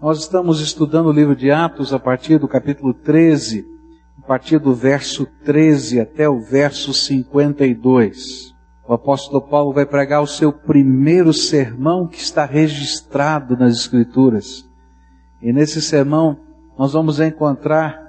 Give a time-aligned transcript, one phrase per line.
[0.00, 3.66] Nós estamos estudando o livro de Atos a partir do capítulo 13,
[4.22, 8.54] a partir do verso 13 até o verso 52.
[8.86, 14.64] O apóstolo Paulo vai pregar o seu primeiro sermão que está registrado nas Escrituras.
[15.42, 16.38] E nesse sermão
[16.78, 18.00] nós vamos encontrar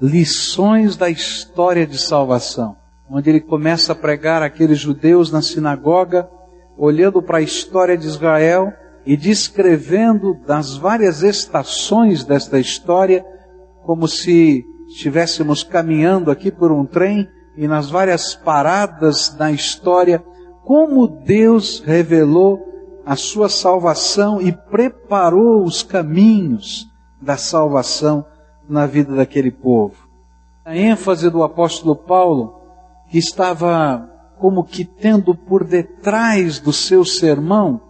[0.00, 2.78] lições da história de salvação,
[3.10, 6.30] onde ele começa a pregar aqueles judeus na sinagoga,
[6.78, 8.72] olhando para a história de Israel
[9.06, 13.24] e descrevendo das várias estações desta história,
[13.84, 20.22] como se estivéssemos caminhando aqui por um trem e nas várias paradas da história,
[20.64, 22.60] como Deus revelou
[23.06, 26.88] a sua salvação e preparou os caminhos
[27.22, 28.26] da salvação
[28.68, 29.94] na vida daquele povo.
[30.64, 32.60] A ênfase do apóstolo Paulo,
[33.08, 37.80] que estava como que tendo por detrás do seu sermão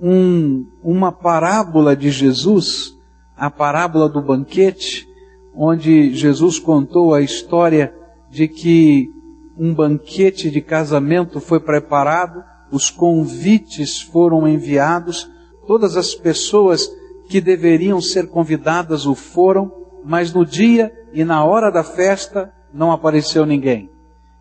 [0.00, 2.96] um, uma parábola de Jesus,
[3.36, 5.08] a parábola do banquete,
[5.54, 7.94] onde Jesus contou a história
[8.30, 9.10] de que
[9.56, 15.30] um banquete de casamento foi preparado, os convites foram enviados,
[15.66, 16.90] todas as pessoas
[17.28, 19.72] que deveriam ser convidadas o foram,
[20.04, 23.93] mas no dia e na hora da festa não apareceu ninguém.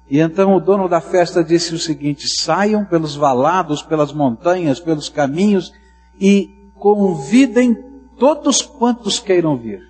[0.10, 5.10] E então o dono da festa disse o seguinte: saiam pelos valados, pelas montanhas, pelos
[5.10, 5.72] caminhos
[6.20, 7.76] e convidem
[8.18, 9.82] todos quantos queiram vir.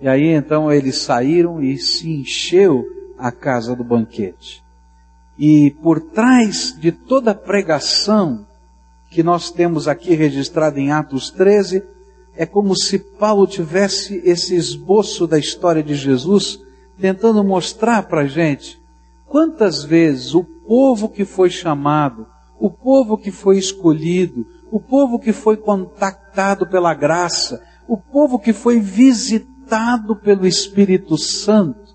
[0.00, 2.84] E aí então eles saíram e se encheu
[3.18, 4.62] a casa do banquete.
[5.38, 8.46] E por trás de toda a pregação
[9.10, 11.82] que nós temos aqui registrada em Atos 13,
[12.36, 16.60] é como se Paulo tivesse esse esboço da história de Jesus,
[16.98, 18.79] tentando mostrar para a gente
[19.30, 22.26] quantas vezes o povo que foi chamado,
[22.58, 28.52] o povo que foi escolhido, o povo que foi contactado pela graça, o povo que
[28.52, 31.94] foi visitado pelo Espírito Santo,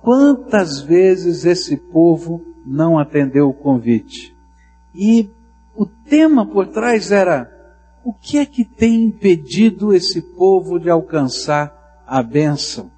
[0.00, 4.34] quantas vezes esse povo não atendeu o convite.
[4.94, 5.28] E
[5.76, 7.50] o tema por trás era
[8.02, 12.90] o que é que tem impedido esse povo de alcançar a bênção?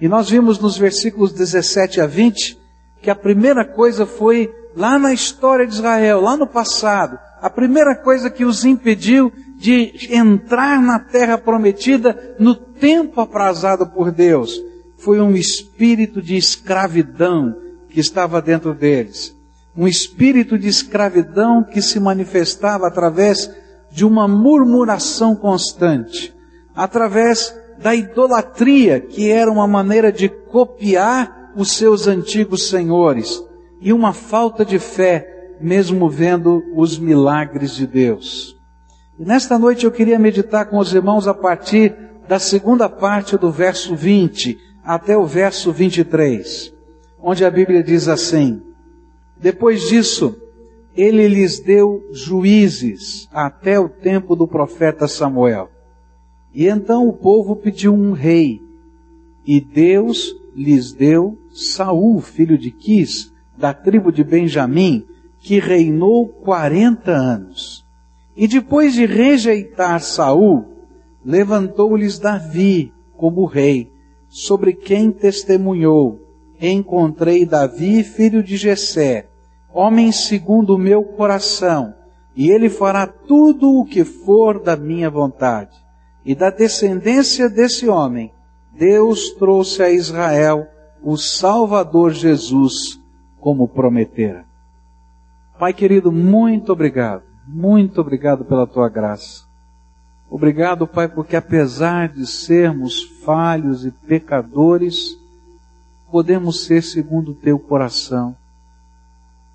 [0.00, 2.59] E nós vimos nos versículos 17 a 20
[3.02, 7.96] que a primeira coisa foi lá na história de Israel, lá no passado, a primeira
[7.96, 14.60] coisa que os impediu de entrar na terra prometida no tempo aprazado por Deus
[14.96, 17.56] foi um espírito de escravidão
[17.88, 19.34] que estava dentro deles.
[19.76, 23.50] Um espírito de escravidão que se manifestava através
[23.90, 26.34] de uma murmuração constante,
[26.74, 33.42] através da idolatria, que era uma maneira de copiar os seus antigos senhores,
[33.80, 38.56] e uma falta de fé, mesmo vendo os milagres de Deus.
[39.18, 41.94] E nesta noite eu queria meditar com os irmãos a partir
[42.28, 46.72] da segunda parte do verso 20 até o verso 23,
[47.22, 48.62] onde a Bíblia diz assim:
[49.36, 50.36] Depois disso,
[50.96, 55.68] ele lhes deu juízes até o tempo do profeta Samuel.
[56.52, 58.60] E então o povo pediu um rei,
[59.46, 65.04] e Deus lhes deu Saul, filho de Quis, da tribo de Benjamim,
[65.38, 67.84] que reinou quarenta anos.
[68.36, 70.64] E depois de rejeitar Saul,
[71.24, 73.90] levantou-lhes Davi como rei,
[74.28, 76.18] sobre quem testemunhou:
[76.60, 79.26] Encontrei Davi, filho de Jessé,
[79.72, 81.94] homem segundo o meu coração,
[82.34, 85.76] e ele fará tudo o que for da minha vontade.
[86.24, 88.30] E da descendência desse homem,
[88.80, 90.66] Deus trouxe a Israel
[91.02, 92.98] o Salvador Jesus,
[93.38, 94.44] como prometera.
[95.58, 99.44] Pai querido, muito obrigado, muito obrigado pela tua graça.
[100.30, 105.18] Obrigado, Pai, porque apesar de sermos falhos e pecadores,
[106.10, 108.34] podemos ser segundo o teu coração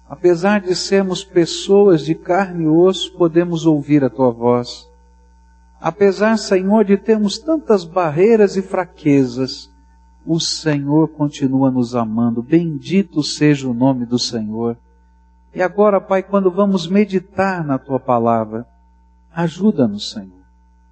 [0.07, 4.87] Apesar de sermos pessoas de carne e osso, podemos ouvir a tua voz.
[5.85, 9.71] Apesar, Senhor, de termos tantas barreiras e fraquezas,
[10.25, 12.41] o Senhor continua nos amando.
[12.41, 14.75] Bendito seja o nome do Senhor.
[15.53, 18.65] E agora, Pai, quando vamos meditar na tua palavra,
[19.31, 20.41] ajuda-nos, Senhor.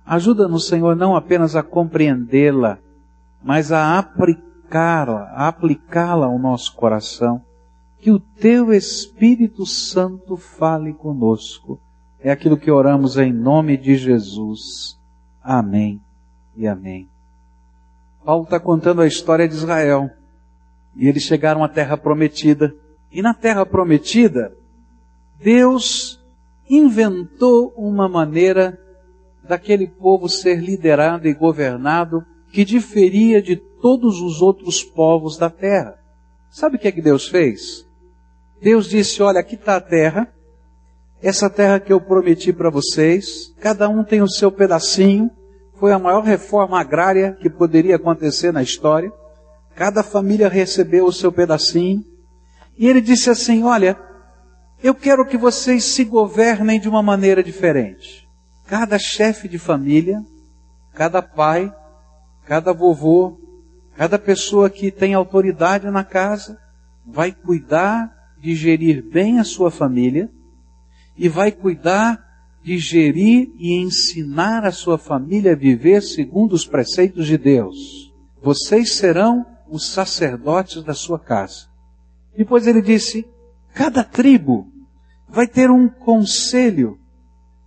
[0.06, 2.78] Ajuda-nos, Senhor, não apenas a compreendê-la,
[3.44, 7.42] mas a aplicá-la, a aplicá-la ao nosso coração
[7.98, 11.80] que o teu Espírito Santo fale conosco.
[12.24, 14.98] É aquilo que oramos em nome de Jesus.
[15.44, 16.02] Amém
[16.56, 17.10] e amém.
[18.24, 20.10] Paulo está contando a história de Israel.
[20.96, 22.74] E eles chegaram à terra prometida.
[23.12, 24.56] E na terra prometida,
[25.38, 26.24] Deus
[26.70, 28.80] inventou uma maneira
[29.44, 36.00] daquele povo ser liderado e governado que diferia de todos os outros povos da terra.
[36.50, 37.86] Sabe o que é que Deus fez?
[38.62, 40.34] Deus disse: Olha, aqui está a terra,
[41.24, 45.32] essa terra que eu prometi para vocês, cada um tem o seu pedacinho,
[45.80, 49.10] foi a maior reforma agrária que poderia acontecer na história.
[49.74, 52.04] Cada família recebeu o seu pedacinho.
[52.78, 53.98] E ele disse assim: Olha,
[54.84, 58.28] eu quero que vocês se governem de uma maneira diferente.
[58.68, 60.22] Cada chefe de família,
[60.94, 61.74] cada pai,
[62.46, 63.40] cada vovô,
[63.96, 66.60] cada pessoa que tem autoridade na casa,
[67.06, 70.30] vai cuidar de gerir bem a sua família
[71.18, 72.24] e vai cuidar
[72.64, 78.12] de gerir e ensinar a sua família a viver segundo os preceitos de Deus.
[78.42, 81.68] Vocês serão os sacerdotes da sua casa.
[82.36, 83.26] Depois ele disse:
[83.74, 84.68] cada tribo
[85.28, 87.00] vai ter um conselho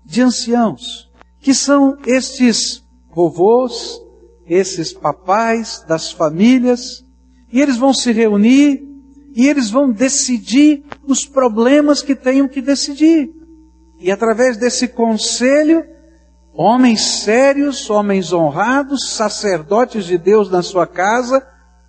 [0.04, 1.10] de anciãos,
[1.40, 2.84] que são estes
[3.14, 4.00] vovôs,
[4.46, 7.04] esses papais das famílias,
[7.52, 8.86] e eles vão se reunir
[9.34, 13.30] e eles vão decidir os problemas que tenham que decidir.
[14.06, 15.84] E através desse conselho,
[16.54, 21.44] homens sérios, homens honrados, sacerdotes de Deus na sua casa,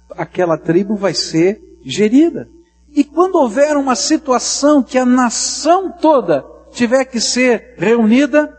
[0.09, 2.49] aquela tribo vai ser gerida.
[2.95, 8.51] E quando houver uma situação que a nação toda tiver que ser reunida,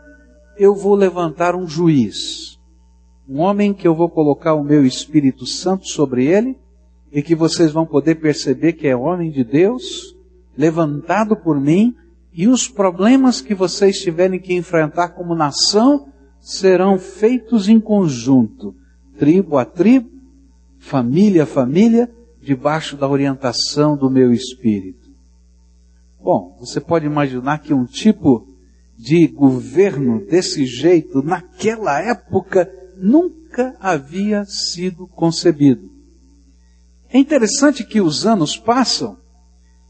[0.57, 2.57] eu vou levantar um juiz.
[3.27, 6.57] Um homem que eu vou colocar o meu Espírito Santo sobre ele
[7.11, 10.15] e que vocês vão poder perceber que é homem de Deus,
[10.57, 11.93] levantado por mim
[12.31, 16.07] e os problemas que vocês tiverem que enfrentar como nação
[16.39, 18.75] serão feitos em conjunto,
[19.17, 20.09] tribo a tribo,
[20.77, 22.09] família a família,
[22.41, 25.09] debaixo da orientação do meu espírito.
[26.21, 28.47] Bom, você pode imaginar que um tipo
[28.97, 35.89] de governo desse jeito, naquela época, nunca havia sido concebido.
[37.11, 39.17] É interessante que os anos passam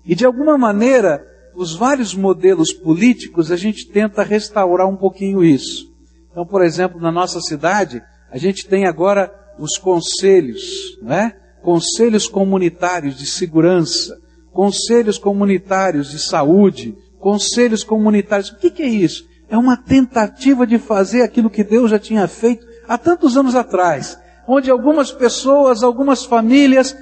[0.05, 1.25] e de alguma maneira
[1.59, 5.93] os vários modelos políticos, a gente tenta restaurar um pouquinho isso.
[6.31, 8.01] Então, por exemplo, na nossa cidade,
[8.31, 9.29] a gente tem agora
[9.59, 11.33] os conselhos, né?
[11.61, 14.17] Conselhos comunitários de segurança,
[14.53, 18.51] conselhos comunitários de saúde, conselhos comunitários.
[18.51, 19.27] O que, que é isso?
[19.49, 24.17] É uma tentativa de fazer aquilo que Deus já tinha feito há tantos anos atrás,
[24.47, 26.95] onde algumas pessoas, algumas famílias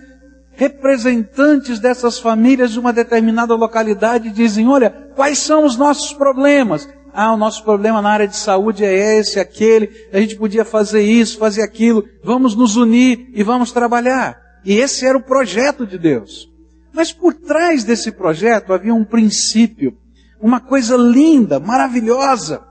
[0.58, 6.90] representantes dessas famílias de uma determinada localidade dizem: olha, quais são os nossos problemas?
[7.14, 11.02] Ah, o nosso problema na área de saúde é esse, aquele, a gente podia fazer
[11.02, 14.40] isso, fazer aquilo, vamos nos unir e vamos trabalhar.
[14.66, 16.52] E esse era o projeto de Deus.
[16.92, 19.96] Mas por trás desse projeto havia um princípio,
[20.42, 22.64] uma coisa linda, maravilhosa.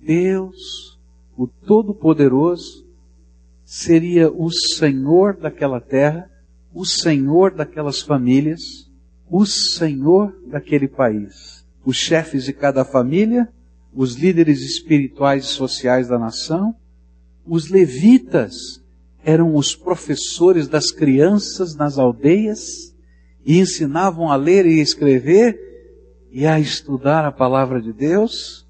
[0.00, 0.98] Deus,
[1.36, 2.86] o Todo-Poderoso,
[3.64, 6.31] seria o Senhor daquela terra
[6.74, 8.90] o senhor daquelas famílias,
[9.30, 11.66] o senhor daquele país.
[11.84, 13.48] Os chefes de cada família,
[13.94, 16.74] os líderes espirituais e sociais da nação,
[17.46, 18.82] os levitas
[19.24, 22.94] eram os professores das crianças nas aldeias
[23.44, 25.58] e ensinavam a ler e escrever
[26.30, 28.66] e a estudar a palavra de Deus.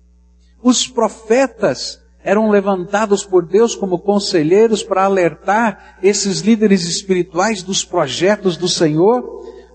[0.63, 8.57] Os profetas eram levantados por Deus como conselheiros para alertar esses líderes espirituais dos projetos
[8.57, 9.23] do Senhor.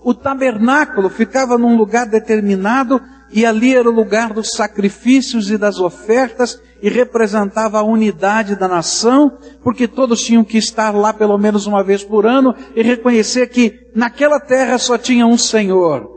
[0.02, 3.00] O tabernáculo ficava num lugar determinado
[3.30, 8.68] e ali era o lugar dos sacrifícios e das ofertas e representava a unidade da
[8.68, 13.48] nação, porque todos tinham que estar lá pelo menos uma vez por ano e reconhecer
[13.48, 16.08] que naquela terra só tinha um Senhor,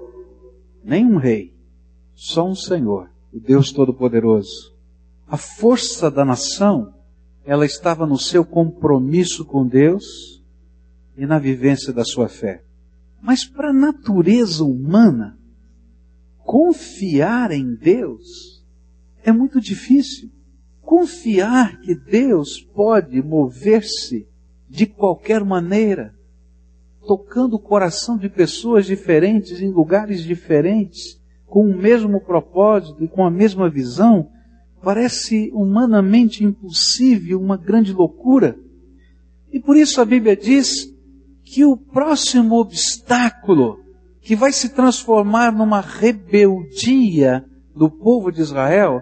[0.83, 1.53] nem um rei,
[2.13, 4.70] só um Senhor, o Deus Todo-Poderoso.
[5.31, 6.93] A força da nação,
[7.45, 10.43] ela estava no seu compromisso com Deus
[11.15, 12.65] e na vivência da sua fé.
[13.21, 15.39] Mas para a natureza humana,
[16.39, 18.61] confiar em Deus
[19.23, 20.29] é muito difícil.
[20.81, 24.27] Confiar que Deus pode mover-se
[24.67, 26.13] de qualquer maneira,
[27.07, 33.25] tocando o coração de pessoas diferentes, em lugares diferentes, com o mesmo propósito e com
[33.25, 34.29] a mesma visão,
[34.83, 38.57] parece humanamente impossível, uma grande loucura.
[39.51, 40.91] E por isso a Bíblia diz
[41.43, 43.79] que o próximo obstáculo
[44.21, 47.43] que vai se transformar numa rebeldia
[47.75, 49.01] do povo de Israel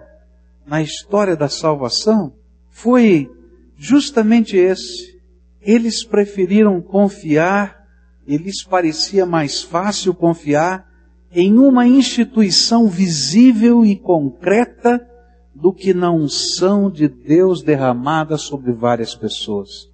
[0.66, 2.32] na história da salvação
[2.68, 3.30] foi
[3.76, 5.20] justamente esse.
[5.60, 7.86] Eles preferiram confiar,
[8.26, 10.88] eles parecia mais fácil confiar
[11.32, 15.06] em uma instituição visível e concreta
[15.54, 19.90] do que na unção de Deus derramada sobre várias pessoas.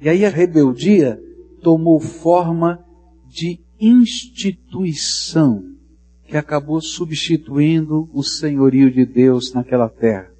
[0.00, 1.20] E aí a rebeldia
[1.62, 2.84] tomou forma
[3.28, 5.64] de instituição
[6.24, 10.30] que acabou substituindo o senhorio de Deus naquela terra.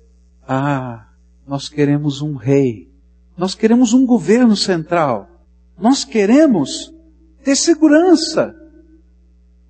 [0.47, 1.09] Ah,
[1.47, 2.89] nós queremos um rei.
[3.37, 5.29] Nós queremos um governo central.
[5.79, 6.95] Nós queremos
[7.43, 8.55] ter segurança.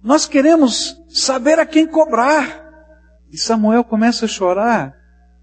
[0.02, 2.69] Nós queremos saber a quem cobrar.
[3.30, 4.94] E Samuel começa a chorar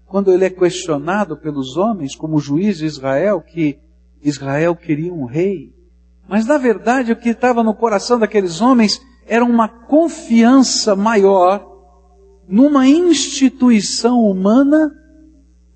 [0.06, 3.78] quando ele é questionado pelos homens como juiz de Israel que
[4.22, 5.72] Israel queria um rei.
[6.28, 11.66] Mas na verdade o que estava no coração daqueles homens era uma confiança maior
[12.48, 14.90] numa instituição humana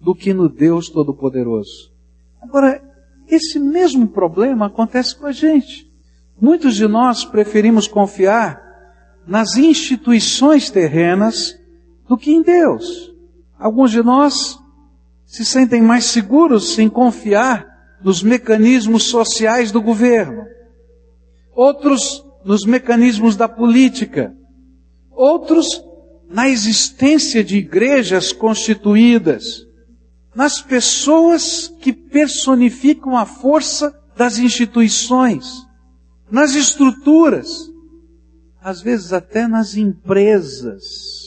[0.00, 1.92] do que no Deus Todo-Poderoso.
[2.40, 2.83] Agora,
[3.28, 5.90] esse mesmo problema acontece com a gente.
[6.40, 8.61] Muitos de nós preferimos confiar
[9.26, 11.54] nas instituições terrenas
[12.09, 13.12] do que em Deus.
[13.59, 14.59] Alguns de nós
[15.25, 17.66] se sentem mais seguros em confiar
[18.02, 20.44] nos mecanismos sociais do governo.
[21.54, 24.35] Outros nos mecanismos da política.
[25.11, 25.82] Outros
[26.28, 29.66] na existência de igrejas constituídas.
[30.35, 35.47] Nas pessoas que personificam a força das instituições.
[36.30, 37.71] Nas estruturas.
[38.61, 41.22] Às vezes até nas empresas.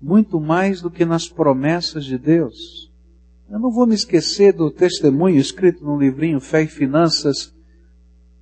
[0.00, 2.90] Muito mais do que nas promessas de Deus.
[3.50, 7.54] Eu não vou me esquecer do testemunho escrito no livrinho Fé e Finanças,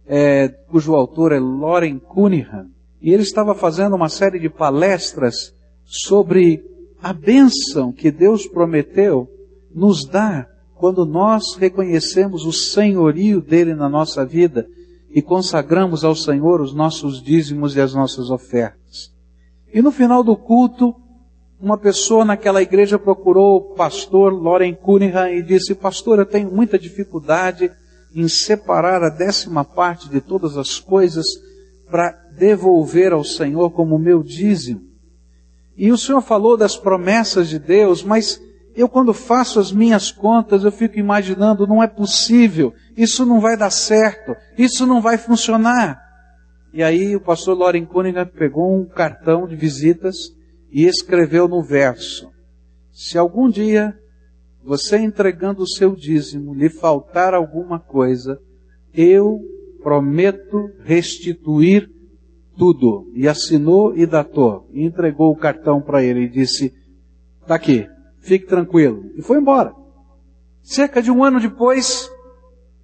[0.06, 2.70] é, cujo autor é Loren Cunningham.
[3.00, 6.64] E ele estava fazendo uma série de palestras sobre
[7.02, 9.28] a bênção que Deus prometeu
[9.74, 14.66] nos dar quando nós reconhecemos o senhorio dele na nossa vida
[15.10, 19.12] e consagramos ao Senhor os nossos dízimos e as nossas ofertas.
[19.72, 20.94] E no final do culto,
[21.64, 26.78] uma pessoa naquela igreja procurou o pastor Loren Cunningham e disse, pastor, eu tenho muita
[26.78, 27.70] dificuldade
[28.14, 31.24] em separar a décima parte de todas as coisas
[31.90, 34.82] para devolver ao Senhor como meu dízimo.
[35.74, 38.38] E o Senhor falou das promessas de Deus, mas
[38.76, 43.56] eu quando faço as minhas contas, eu fico imaginando, não é possível, isso não vai
[43.56, 45.98] dar certo, isso não vai funcionar.
[46.74, 50.33] E aí o pastor Loren Cunningham pegou um cartão de visitas
[50.74, 52.28] e escreveu no verso:
[52.90, 53.96] Se algum dia
[54.64, 58.40] você entregando o seu dízimo lhe faltar alguma coisa,
[58.92, 59.40] eu
[59.80, 61.88] prometo restituir
[62.56, 63.08] tudo.
[63.14, 64.68] E assinou e datou.
[64.72, 66.74] E entregou o cartão para ele e disse:
[67.40, 67.86] Está aqui,
[68.18, 69.04] fique tranquilo.
[69.16, 69.72] E foi embora.
[70.60, 72.10] Cerca de um ano depois,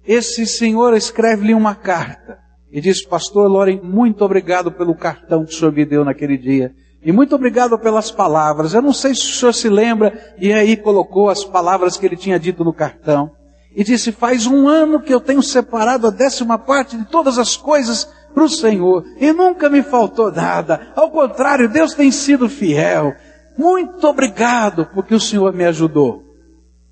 [0.05, 2.39] esse senhor escreve-lhe uma carta
[2.71, 6.73] e diz: Pastor Loren, muito obrigado pelo cartão que o senhor me deu naquele dia.
[7.03, 8.73] E muito obrigado pelas palavras.
[8.73, 12.15] Eu não sei se o senhor se lembra, e aí colocou as palavras que ele
[12.15, 13.31] tinha dito no cartão.
[13.75, 17.55] E disse, faz um ano que eu tenho separado a décima parte de todas as
[17.57, 19.03] coisas para o Senhor.
[19.17, 20.91] E nunca me faltou nada.
[20.95, 23.13] Ao contrário, Deus tem sido fiel.
[23.57, 26.23] Muito obrigado porque o Senhor me ajudou.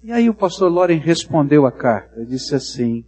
[0.03, 2.25] E aí o pastor Loren respondeu a carta.
[2.25, 3.03] Disse assim,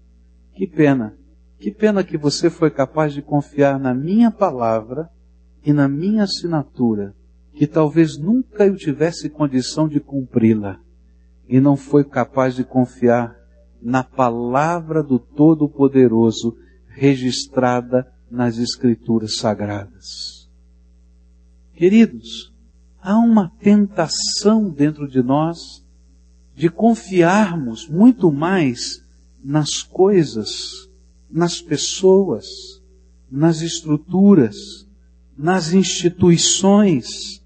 [0.53, 1.15] que pena.
[1.57, 5.09] Que pena que você foi capaz de confiar na minha palavra
[5.65, 7.15] e na minha assinatura,
[7.53, 10.79] que talvez nunca eu tivesse condição de cumpri-la,
[11.47, 13.35] e não foi capaz de confiar
[13.81, 20.49] na palavra do Todo-Poderoso registrada nas Escrituras Sagradas.
[21.73, 22.53] Queridos,
[23.01, 25.83] há uma tentação dentro de nós
[26.55, 29.03] de confiarmos muito mais
[29.43, 30.89] nas coisas,
[31.29, 32.45] nas pessoas,
[33.29, 34.87] nas estruturas,
[35.41, 37.41] nas instituições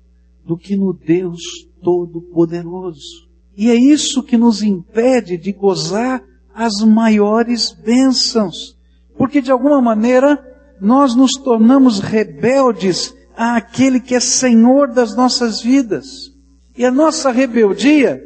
[0.45, 1.41] do que no Deus
[1.81, 3.29] Todo-Poderoso.
[3.55, 6.21] E é isso que nos impede de gozar
[6.53, 8.77] as maiores bênçãos.
[9.17, 10.37] Porque de alguma maneira
[10.79, 16.31] nós nos tornamos rebeldes àquele que é Senhor das nossas vidas.
[16.77, 18.21] E a nossa rebeldia,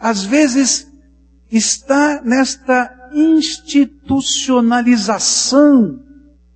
[0.00, 0.90] às vezes,
[1.52, 6.00] está nesta institucionalização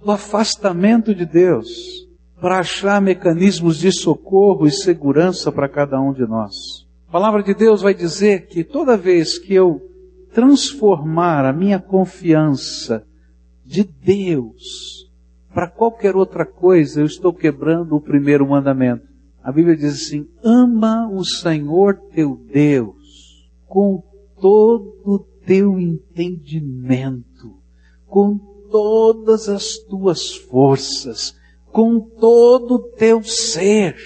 [0.02, 2.03] do afastamento de Deus
[2.41, 6.55] para achar mecanismos de socorro e segurança para cada um de nós.
[7.09, 9.81] A palavra de Deus vai dizer que toda vez que eu
[10.33, 13.07] transformar a minha confiança
[13.64, 15.09] de Deus
[15.55, 19.07] para qualquer outra coisa, eu estou quebrando o primeiro mandamento.
[19.43, 24.03] A Bíblia diz assim: ama o Senhor teu Deus com
[24.41, 27.55] todo o teu entendimento,
[28.07, 28.37] com
[28.71, 31.37] todas as tuas forças
[31.75, 33.97] com todo o teu ser.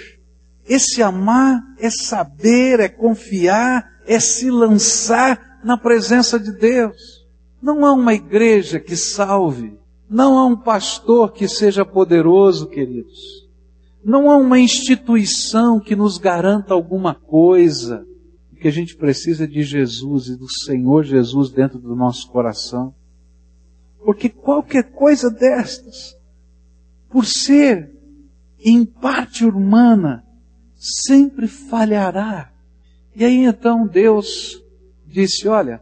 [0.66, 7.28] Esse amar é saber, é confiar, é se lançar na presença de Deus.
[7.60, 13.46] Não há uma igreja que salve, não há um pastor que seja poderoso, queridos.
[14.02, 18.02] Não há uma instituição que nos garanta alguma coisa.
[18.50, 22.30] O que a gente precisa é de Jesus e do Senhor Jesus dentro do nosso
[22.30, 22.94] coração.
[24.02, 26.17] Porque qualquer coisa destas,
[27.08, 27.90] por ser
[28.58, 30.24] em parte humana,
[30.74, 32.52] sempre falhará.
[33.14, 34.62] E aí então Deus
[35.06, 35.80] disse: Olha,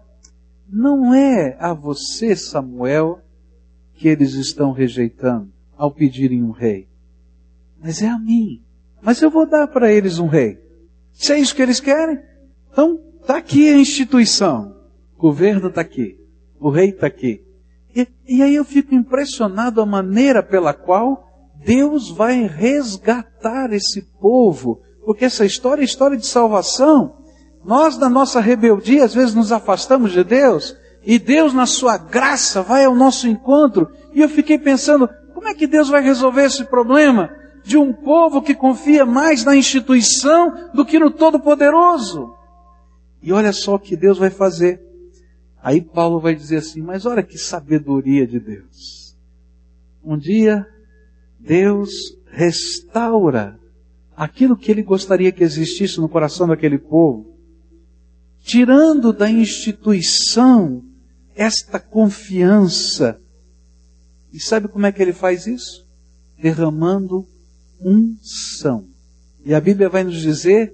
[0.69, 3.21] não é a você, Samuel,
[3.95, 6.89] que eles estão rejeitando ao pedirem um rei,
[7.79, 8.63] mas é a mim.
[9.03, 10.59] Mas eu vou dar para eles um rei.
[11.13, 12.19] Se é isso que eles querem,
[12.73, 14.77] então está aqui a instituição,
[15.17, 16.19] o governo está aqui,
[16.59, 17.46] o rei está aqui.
[17.97, 21.25] E, e aí eu fico impressionado a maneira pela qual
[21.65, 27.17] Deus vai resgatar esse povo, porque essa história é história de salvação.
[27.65, 30.77] Nós, na nossa rebeldia, às vezes nos afastamos de Deus,
[31.07, 33.89] e Deus, na sua graça, vai ao nosso encontro.
[34.13, 37.31] E eu fiquei pensando, como é que Deus vai resolver esse problema
[37.65, 42.35] de um povo que confia mais na instituição do que no Todo-Poderoso?
[43.23, 44.86] E olha só o que Deus vai fazer.
[45.67, 49.17] Aí Paulo vai dizer assim, mas olha que sabedoria de Deus.
[50.05, 50.65] Um dia,
[51.41, 51.91] Deus
[52.31, 53.59] restaura
[54.17, 57.37] aquilo que ele gostaria que existisse no coração daquele povo
[58.47, 60.85] tirando da instituição
[61.35, 63.21] esta confiança.
[64.33, 65.85] E sabe como é que ele faz isso?
[66.41, 67.27] Derramando
[67.81, 68.87] unção.
[69.45, 70.73] E a Bíblia vai nos dizer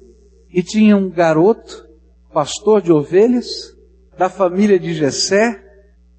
[0.51, 1.89] que tinha um garoto,
[2.31, 3.75] pastor de ovelhas,
[4.17, 5.61] da família de Jessé,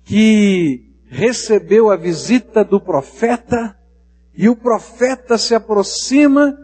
[0.03, 3.77] que recebeu a visita do profeta,
[4.35, 6.57] e o profeta se aproxima,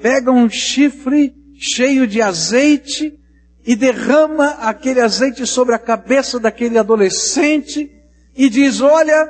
[0.00, 3.18] pega um chifre cheio de azeite,
[3.66, 7.90] e derrama aquele azeite sobre a cabeça daquele adolescente
[8.36, 9.28] e diz: Olha,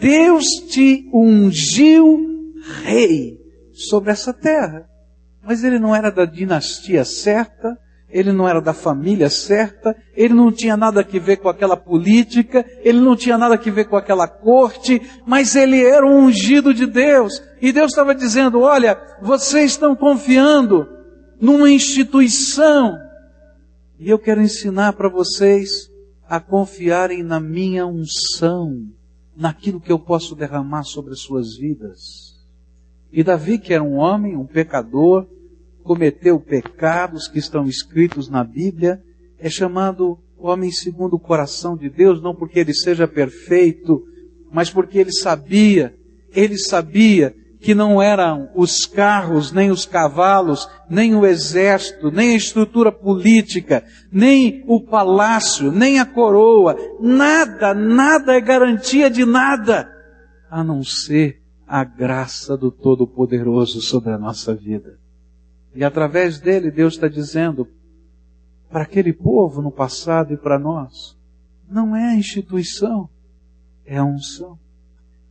[0.00, 2.18] Deus te ungiu
[2.82, 3.38] rei
[3.74, 4.88] sobre essa terra.
[5.42, 7.78] Mas ele não era da dinastia certa,
[8.14, 12.64] ele não era da família certa, ele não tinha nada a ver com aquela política,
[12.84, 16.86] ele não tinha nada a ver com aquela corte, mas ele era um ungido de
[16.86, 17.42] Deus.
[17.60, 20.86] E Deus estava dizendo: Olha, vocês estão confiando
[21.40, 22.96] numa instituição
[23.98, 25.90] e eu quero ensinar para vocês
[26.28, 28.86] a confiarem na minha unção,
[29.36, 32.36] naquilo que eu posso derramar sobre as suas vidas.
[33.12, 35.26] E Davi, que era um homem, um pecador,
[35.84, 39.00] cometeu pecados que estão escritos na Bíblia,
[39.38, 44.02] é chamado homem segundo o coração de Deus, não porque ele seja perfeito,
[44.50, 45.94] mas porque ele sabia,
[46.34, 52.36] ele sabia que não eram os carros, nem os cavalos, nem o exército, nem a
[52.36, 59.90] estrutura política, nem o palácio, nem a coroa, nada, nada é garantia de nada,
[60.50, 65.03] a não ser a graça do Todo-Poderoso sobre a nossa vida.
[65.74, 67.68] E através dele, Deus está dizendo
[68.70, 71.16] para aquele povo no passado e para nós:
[71.68, 73.08] não é a instituição,
[73.84, 74.58] é a unção.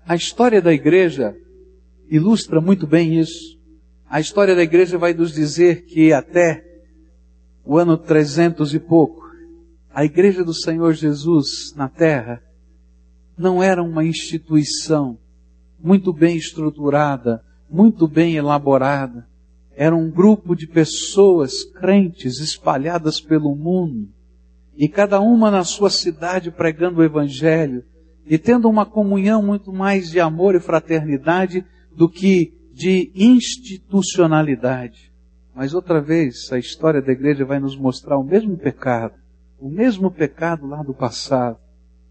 [0.06, 1.36] A história da igreja
[2.10, 3.58] ilustra muito bem isso.
[4.10, 6.64] A história da igreja vai nos dizer que até
[7.66, 9.24] o ano 300 e pouco,
[9.94, 12.44] a igreja do Senhor Jesus na terra
[13.38, 15.18] não era uma instituição
[15.80, 19.28] muito bem estruturada, muito bem elaborada.
[19.76, 24.10] Era um grupo de pessoas crentes espalhadas pelo mundo
[24.76, 27.84] e cada uma na sua cidade pregando o evangelho
[28.26, 35.12] e tendo uma comunhão muito mais de amor e fraternidade do que de institucionalidade.
[35.56, 39.14] Mas outra vez, a história da igreja vai nos mostrar o mesmo pecado,
[39.60, 41.58] o mesmo pecado lá do passado.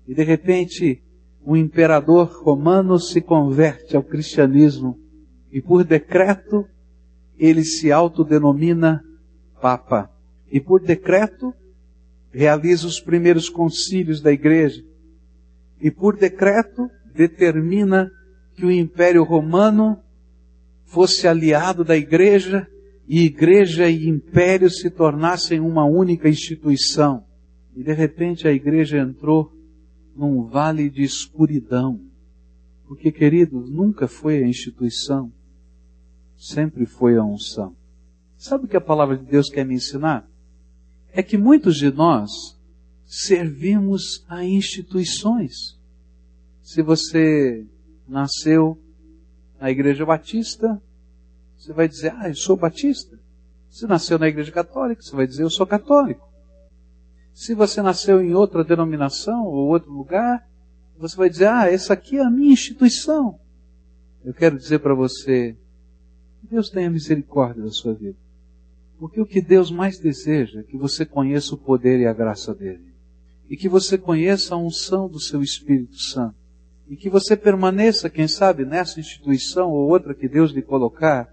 [0.07, 1.03] E de repente,
[1.45, 4.97] o imperador romano se converte ao cristianismo
[5.51, 6.67] e por decreto
[7.45, 9.05] ele se autodenomina
[9.61, 10.09] Papa.
[10.51, 11.53] E por decreto
[12.31, 14.85] realiza os primeiros concílios da igreja.
[15.81, 18.11] E por decreto determina
[18.55, 19.99] que o Império Romano
[20.85, 22.69] fosse aliado da igreja
[23.09, 27.25] e igreja e império se tornassem uma única instituição.
[27.75, 29.53] E de repente a igreja entrou
[30.15, 32.01] num vale de escuridão.
[32.87, 35.33] Porque, queridos, nunca foi a instituição,
[36.43, 37.77] sempre foi a unção.
[38.37, 40.29] Sabe o que a palavra de Deus quer me ensinar?
[41.13, 42.59] É que muitos de nós
[43.07, 45.79] servimos a instituições.
[46.61, 47.65] Se você
[48.09, 48.77] nasceu
[49.61, 50.83] na igreja batista,
[51.57, 53.17] você vai dizer, ah, eu sou batista.
[53.71, 56.29] Se nasceu na igreja católica, você vai dizer, eu sou católico.
[57.33, 60.45] Se você nasceu em outra denominação ou outro lugar,
[60.99, 63.39] você vai dizer, ah, essa aqui é a minha instituição.
[64.25, 65.57] Eu quero dizer para você,
[66.51, 68.17] Deus tenha misericórdia da sua vida.
[68.99, 72.55] Porque o que Deus mais deseja é que você conheça o poder e a graça
[72.55, 72.93] dele.
[73.51, 76.37] E que você conheça a unção do seu Espírito Santo.
[76.89, 81.29] E que você permaneça, quem sabe, nessa instituição ou outra que Deus lhe colocar,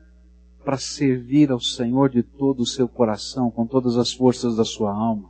[0.63, 4.91] para servir ao Senhor de todo o seu coração, com todas as forças da sua
[4.91, 5.29] alma.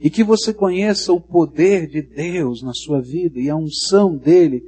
[0.00, 4.62] E que você conheça o poder de Deus na sua vida e a unção dele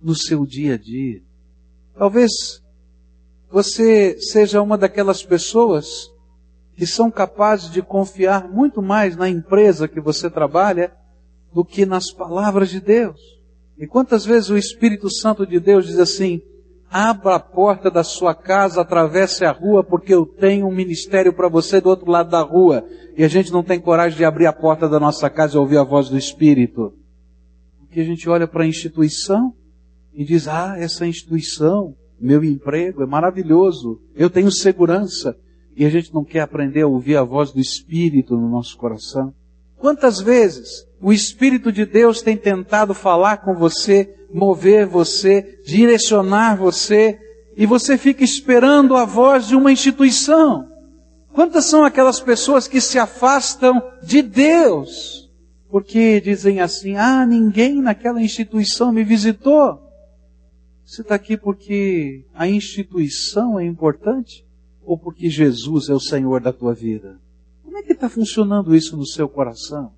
[0.00, 1.22] no seu dia a dia.
[1.94, 2.62] Talvez
[3.50, 6.10] você seja uma daquelas pessoas
[6.76, 10.92] que são capazes de confiar muito mais na empresa que você trabalha
[11.52, 13.18] do que nas palavras de Deus.
[13.76, 16.40] E quantas vezes o Espírito Santo de Deus diz assim:
[16.90, 21.48] abra a porta da sua casa, atravesse a rua, porque eu tenho um ministério para
[21.48, 22.84] você do outro lado da rua.
[23.16, 25.78] E a gente não tem coragem de abrir a porta da nossa casa e ouvir
[25.78, 26.92] a voz do Espírito.
[27.80, 29.54] Porque a gente olha para a instituição
[30.12, 35.36] e diz, ah, essa instituição, meu emprego é maravilhoso, eu tenho segurança.
[35.76, 39.32] E a gente não quer aprender a ouvir a voz do Espírito no nosso coração.
[39.76, 47.18] Quantas vezes o Espírito de Deus tem tentado falar com você, mover você, direcionar você,
[47.56, 50.68] e você fica esperando a voz de uma instituição.
[51.32, 55.28] Quantas são aquelas pessoas que se afastam de Deus?
[55.70, 59.87] Porque dizem assim, ah, ninguém naquela instituição me visitou.
[60.88, 64.42] Você está aqui porque a instituição é importante?
[64.82, 67.20] Ou porque Jesus é o Senhor da tua vida?
[67.62, 69.92] Como é que está funcionando isso no seu coração?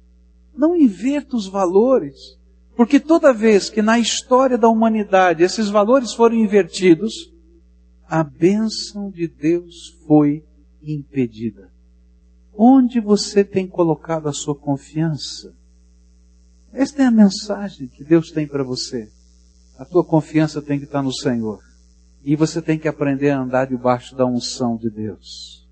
[0.53, 2.37] Não inverta os valores.
[2.75, 7.33] Porque toda vez que na história da humanidade esses valores foram invertidos,
[8.09, 10.45] a bênção de Deus foi
[10.83, 11.71] impedida.
[12.53, 15.55] Onde você tem colocado a sua confiança?
[16.73, 19.09] Esta é a mensagem que Deus tem para você.
[19.81, 21.59] A tua confiança tem que estar no Senhor.
[22.23, 25.67] E você tem que aprender a andar debaixo da unção de Deus.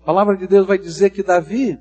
[0.00, 1.78] A palavra de Deus vai dizer que Davi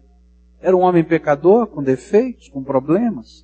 [0.62, 3.44] era um homem pecador, com defeitos, com problemas.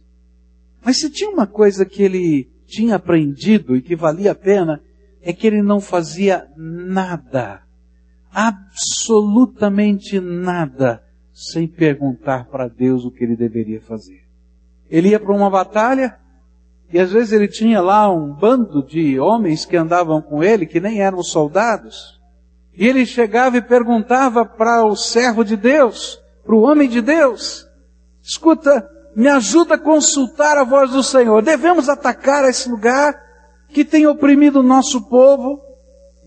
[0.85, 4.83] Mas se tinha uma coisa que ele tinha aprendido e que valia a pena,
[5.19, 7.63] é que ele não fazia nada,
[8.31, 14.27] absolutamente nada, sem perguntar para Deus o que ele deveria fazer.
[14.87, 16.19] Ele ia para uma batalha,
[16.91, 20.79] e às vezes ele tinha lá um bando de homens que andavam com ele, que
[20.79, 22.17] nem eram soldados.
[22.73, 27.67] E ele chegava e perguntava para o servo de Deus, para o homem de Deus:
[28.21, 31.41] escuta, me ajuda a consultar a voz do Senhor.
[31.41, 33.13] Devemos atacar esse lugar
[33.69, 35.61] que tem oprimido o nosso povo.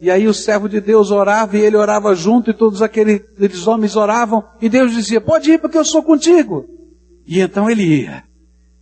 [0.02, 3.22] E aí o servo de Deus orava e ele orava junto e todos aqueles,
[3.66, 6.64] homens oravam e Deus dizia, pode ir porque eu sou contigo.
[7.26, 8.24] E então ele ia.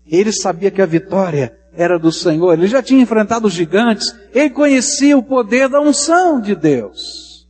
[0.06, 4.50] Ele sabia que a vitória era do Senhor, ele já tinha enfrentado os gigantes, ele
[4.50, 7.48] conhecia o poder da unção de Deus.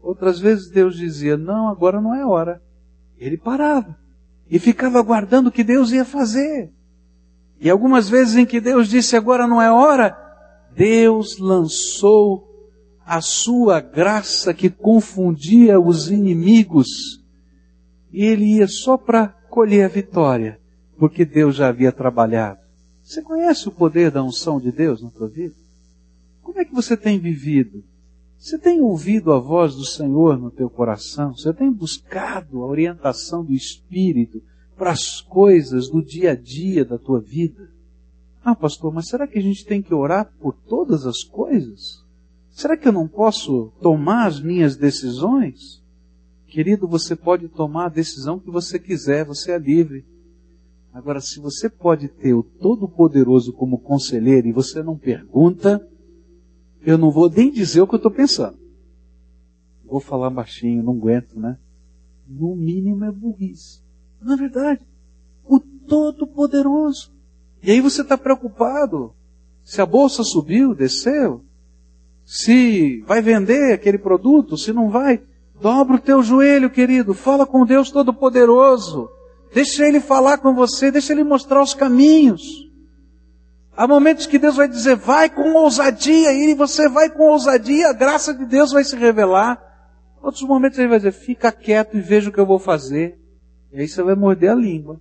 [0.00, 2.62] Outras vezes Deus dizia, não, agora não é hora.
[3.18, 3.98] Ele parava
[4.48, 6.72] e ficava aguardando o que Deus ia fazer.
[7.60, 10.16] E algumas vezes em que Deus disse agora não é hora,
[10.76, 12.46] Deus lançou
[13.04, 17.20] a sua graça que confundia os inimigos.
[18.12, 20.60] E ele ia só para colher a vitória,
[20.96, 22.63] porque Deus já havia trabalhado.
[23.04, 25.54] Você conhece o poder da unção de Deus na tua vida?
[26.42, 27.84] Como é que você tem vivido?
[28.38, 31.36] Você tem ouvido a voz do Senhor no teu coração?
[31.36, 34.42] Você tem buscado a orientação do Espírito
[34.76, 37.70] para as coisas do dia a dia da tua vida?
[38.42, 42.02] Ah, pastor, mas será que a gente tem que orar por todas as coisas?
[42.50, 45.82] Será que eu não posso tomar as minhas decisões?
[46.46, 50.04] Querido, você pode tomar a decisão que você quiser, você é livre.
[50.94, 55.84] Agora, se você pode ter o Todo-Poderoso como conselheiro e você não pergunta,
[56.82, 58.56] eu não vou nem dizer o que eu estou pensando.
[59.84, 61.58] Vou falar baixinho, não aguento, né?
[62.28, 63.82] No mínimo é burrice.
[64.22, 64.86] Na verdade,
[65.44, 67.12] o Todo-Poderoso.
[67.60, 69.12] E aí você está preocupado
[69.64, 71.42] se a bolsa subiu, desceu,
[72.24, 75.20] se vai vender aquele produto, se não vai.
[75.60, 79.10] Dobra o teu joelho, querido, fala com Deus Todo-Poderoso.
[79.54, 82.42] Deixa Ele falar com você, deixa Ele mostrar os caminhos.
[83.76, 87.92] Há momentos que Deus vai dizer, vai com ousadia, e você vai com ousadia, a
[87.92, 89.60] graça de Deus vai se revelar.
[90.20, 93.18] Outros momentos ele vai dizer, fica quieto e veja o que eu vou fazer.
[93.72, 95.00] E aí você vai morder a língua.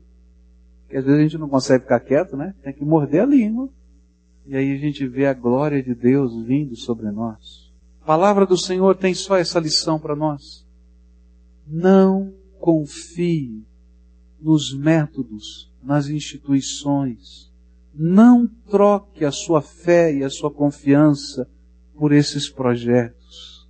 [0.84, 2.54] Porque às vezes a gente não consegue ficar quieto, né?
[2.62, 3.70] Tem que morder a língua.
[4.46, 7.72] E aí a gente vê a glória de Deus vindo sobre nós.
[8.02, 10.66] A palavra do Senhor tem só essa lição para nós.
[11.66, 13.64] Não confie
[14.44, 17.52] nos métodos, nas instituições.
[17.96, 21.48] Não troque a sua fé e a sua confiança
[21.96, 23.70] por esses projetos.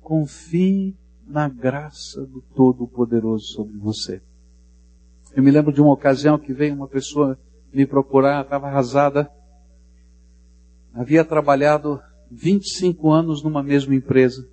[0.00, 0.94] Confie
[1.26, 4.20] na graça do Todo-Poderoso sobre você.
[5.34, 7.38] Eu me lembro de uma ocasião que veio uma pessoa
[7.72, 9.30] me procurar, estava arrasada,
[10.92, 14.46] havia trabalhado 25 anos numa mesma empresa.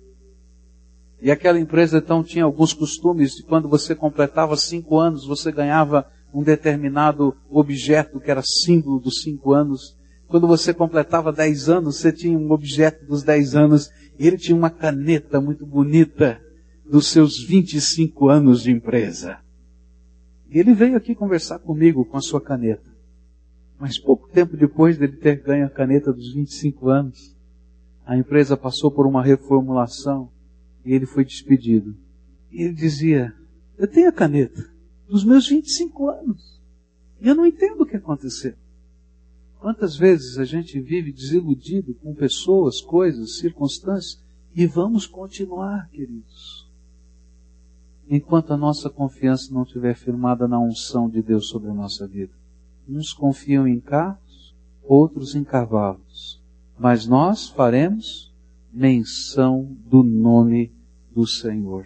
[1.22, 6.06] E aquela empresa então tinha alguns costumes de quando você completava cinco anos, você ganhava
[6.32, 9.98] um determinado objeto que era símbolo dos cinco anos.
[10.28, 13.90] Quando você completava dez anos, você tinha um objeto dos dez anos.
[14.18, 16.40] E ele tinha uma caneta muito bonita
[16.88, 19.38] dos seus 25 anos de empresa.
[20.50, 22.90] E ele veio aqui conversar comigo com a sua caneta.
[23.78, 27.36] Mas pouco tempo depois dele ter ganho a caneta dos 25 anos,
[28.04, 30.30] a empresa passou por uma reformulação
[30.84, 31.96] e ele foi despedido.
[32.50, 33.34] E ele dizia:
[33.76, 34.70] Eu tenho a caneta
[35.08, 36.60] dos meus 25 anos.
[37.20, 38.54] E eu não entendo o que aconteceu.
[39.58, 44.22] Quantas vezes a gente vive desiludido com pessoas, coisas, circunstâncias,
[44.54, 46.66] e vamos continuar, queridos.
[48.08, 52.32] Enquanto a nossa confiança não estiver firmada na unção de Deus sobre a nossa vida.
[52.88, 56.42] Uns confiam em carros, outros em cavalos.
[56.78, 58.29] Mas nós faremos
[58.72, 60.72] menção do nome
[61.14, 61.84] do Senhor.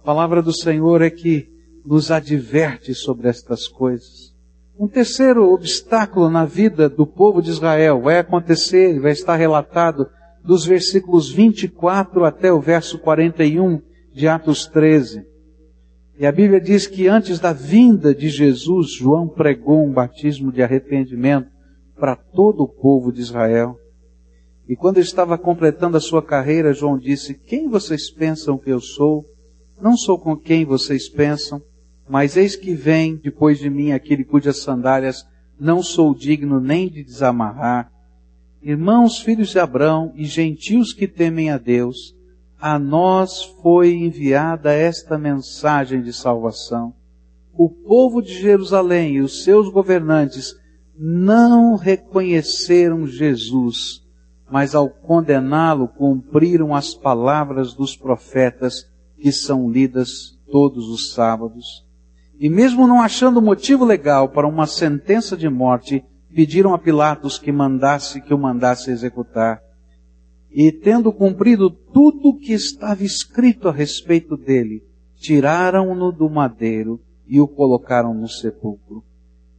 [0.00, 1.48] A palavra do Senhor é que
[1.84, 4.34] nos adverte sobre estas coisas.
[4.78, 10.06] Um terceiro obstáculo na vida do povo de Israel vai acontecer, vai estar relatado
[10.44, 13.80] dos versículos 24 até o verso 41
[14.12, 15.24] de Atos 13.
[16.18, 20.62] E a Bíblia diz que antes da vinda de Jesus, João pregou um batismo de
[20.62, 21.48] arrependimento
[21.98, 23.76] para todo o povo de Israel.
[24.68, 29.24] E quando estava completando a sua carreira, João disse: Quem vocês pensam que eu sou?
[29.80, 31.62] Não sou com quem vocês pensam,
[32.08, 35.24] mas eis que vem depois de mim aquele cujas sandálias
[35.58, 37.90] não sou digno nem de desamarrar.
[38.60, 42.16] Irmãos, filhos de Abraão e gentios que temem a Deus,
[42.58, 46.92] a nós foi enviada esta mensagem de salvação.
[47.54, 50.54] O povo de Jerusalém e os seus governantes
[50.98, 54.05] não reconheceram Jesus
[54.50, 61.84] mas ao condená-lo cumpriram as palavras dos profetas que são lidas todos os sábados.
[62.38, 66.04] E mesmo não achando motivo legal para uma sentença de morte,
[66.34, 69.60] pediram a Pilatos que mandasse que o mandasse executar.
[70.50, 74.82] E tendo cumprido tudo o que estava escrito a respeito dele,
[75.16, 79.02] tiraram-no do madeiro e o colocaram no sepulcro.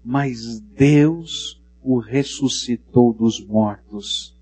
[0.05, 4.36] Mas Deus o ressuscitou dos mortos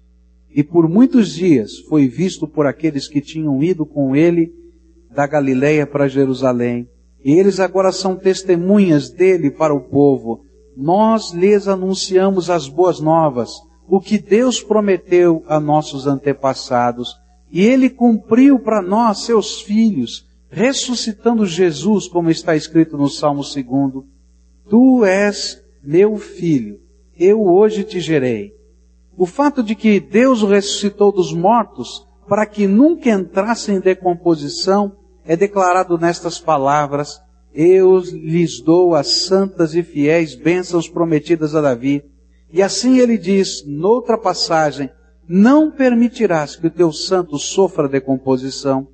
[0.55, 4.53] e por muitos dias foi visto por aqueles que tinham ido com ele
[5.11, 6.87] da Galiléia para Jerusalém.
[7.21, 10.45] E eles agora são testemunhas dele para o povo.
[10.77, 13.51] Nós lhes anunciamos as boas novas,
[13.85, 17.13] o que Deus prometeu a nossos antepassados.
[17.51, 23.65] E ele cumpriu para nós, seus filhos, ressuscitando Jesus, como está escrito no Salmo 2.
[24.69, 26.79] Tu és meu filho,
[27.19, 28.53] eu hoje te gerei.
[29.17, 34.93] O fato de que Deus o ressuscitou dos mortos para que nunca entrasse em decomposição
[35.25, 37.21] é declarado nestas palavras:
[37.53, 42.03] Eu lhes dou as santas e fiéis bênçãos prometidas a Davi.
[42.51, 44.89] E assim ele diz, noutra passagem,
[45.27, 48.87] não permitirás que o teu santo sofra decomposição.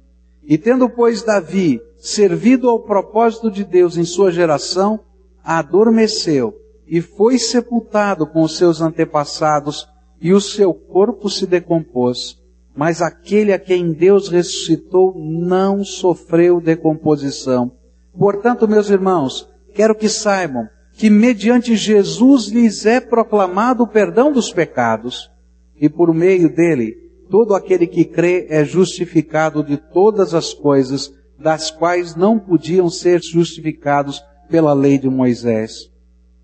[0.44, 5.00] E tendo, pois, Davi servido ao propósito de Deus em sua geração,
[5.44, 6.56] adormeceu
[6.88, 9.88] e foi sepultado com os seus antepassados
[10.22, 12.40] e o seu corpo se decompôs,
[12.76, 17.72] mas aquele a quem Deus ressuscitou não sofreu decomposição.
[18.18, 24.54] Portanto, meus irmãos, quero que saibam que mediante Jesus lhes é proclamado o perdão dos
[24.54, 25.32] pecados,
[25.76, 26.96] e por meio dele,
[27.30, 33.22] todo aquele que crê é justificado de todas as coisas das quais não podiam ser
[33.24, 35.90] justificados pela lei de Moisés.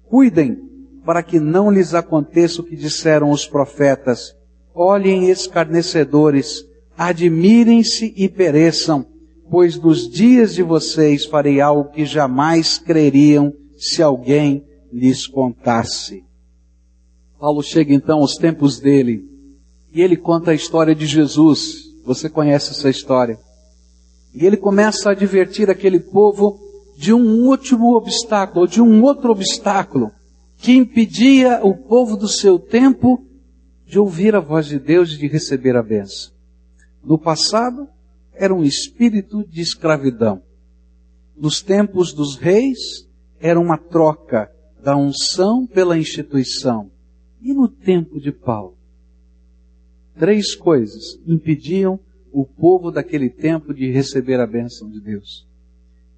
[0.10, 0.58] Cuidem
[1.08, 4.36] para que não lhes aconteça o que disseram os profetas.
[4.76, 6.65] Olhem escarnecedores,
[6.98, 9.06] admirem-se e pereçam,
[9.50, 16.26] pois nos dias de vocês farei algo que jamais creriam se alguém lhes contasse.
[17.39, 19.24] Paulo chega então aos tempos dele
[19.93, 21.86] e ele conta a história de Jesus.
[22.04, 23.39] Você conhece essa história.
[24.36, 26.60] E ele começa a advertir aquele povo
[26.98, 30.12] de um último obstáculo, de um outro obstáculo
[30.58, 33.26] que impedia o povo do seu tempo
[33.86, 36.34] de ouvir a voz de Deus e de receber a benção.
[37.04, 37.88] No passado,
[38.34, 40.41] era um espírito de escravidão.
[41.36, 43.08] Nos tempos dos reis,
[43.39, 44.52] era uma troca
[44.84, 46.91] da unção pela instituição.
[47.41, 48.76] E no tempo de Paulo?
[50.17, 52.00] Três coisas impediam
[52.32, 55.48] o povo daquele tempo de receber a bênção de Deus.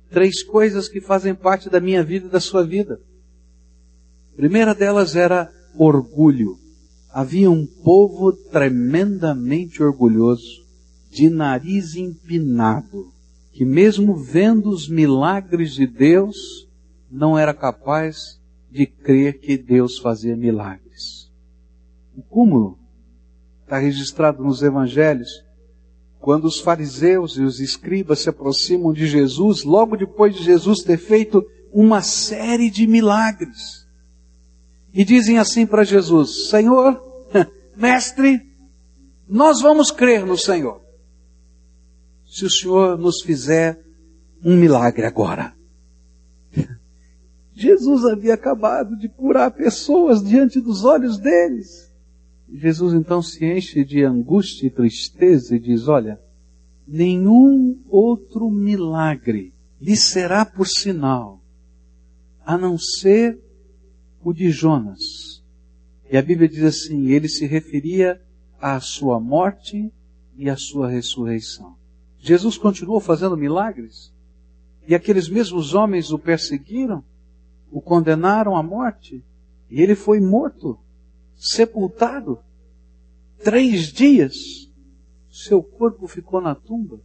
[0.10, 3.00] Três coisas que fazem parte da minha vida e da sua vida.
[4.40, 6.58] Primeira delas era orgulho.
[7.12, 10.66] Havia um povo tremendamente orgulhoso,
[11.12, 13.12] de nariz empinado,
[13.52, 16.38] que mesmo vendo os milagres de Deus,
[17.12, 18.40] não era capaz
[18.72, 21.30] de crer que Deus fazia milagres.
[22.16, 22.80] O cúmulo
[23.66, 25.44] está registrado nos evangelhos,
[26.18, 30.98] quando os fariseus e os escribas se aproximam de Jesus, logo depois de Jesus ter
[30.98, 33.89] feito uma série de milagres.
[34.94, 37.02] E dizem assim para Jesus: Senhor,
[37.76, 38.42] mestre,
[39.28, 40.82] nós vamos crer no Senhor.
[42.26, 43.80] Se o Senhor nos fizer
[44.44, 45.54] um milagre agora.
[47.54, 51.90] Jesus havia acabado de curar pessoas diante dos olhos deles.
[52.52, 56.20] Jesus então se enche de angústia e tristeza e diz: Olha,
[56.88, 61.42] nenhum outro milagre lhe será por sinal,
[62.44, 63.40] a não ser
[64.24, 65.44] o de Jonas.
[66.12, 68.22] E a Bíblia diz assim: ele se referia
[68.60, 69.92] à sua morte
[70.38, 71.76] e à sua ressurreição.
[72.20, 74.12] Jesus continuou fazendo milagres,
[74.88, 77.04] e aqueles mesmos homens o perseguiram
[77.72, 79.24] o condenaram à morte
[79.70, 80.78] e ele foi morto,
[81.36, 82.40] sepultado.
[83.44, 84.70] Três dias,
[85.32, 87.00] seu corpo ficou na tumba.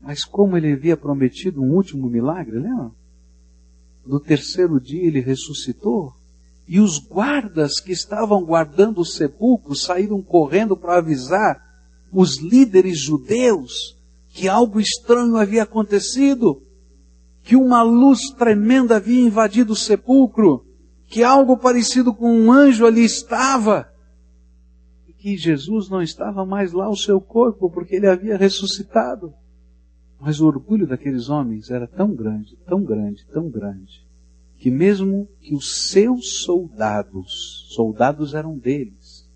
[0.00, 2.90] Mas como ele havia prometido um último milagre, lembra?
[4.04, 6.14] No terceiro dia ele ressuscitou.
[6.68, 11.62] E os guardas que estavam guardando o sepulcro saíram correndo para avisar
[12.12, 13.96] os líderes judeus
[14.28, 16.62] que algo estranho havia acontecido
[17.46, 20.66] que uma luz tremenda havia invadido o sepulcro,
[21.06, 23.88] que algo parecido com um anjo ali estava,
[25.08, 29.32] e que Jesus não estava mais lá o seu corpo, porque ele havia ressuscitado.
[30.20, 34.04] Mas o orgulho daqueles homens era tão grande, tão grande, tão grande,
[34.58, 39.28] que mesmo que os seus soldados, soldados eram deles,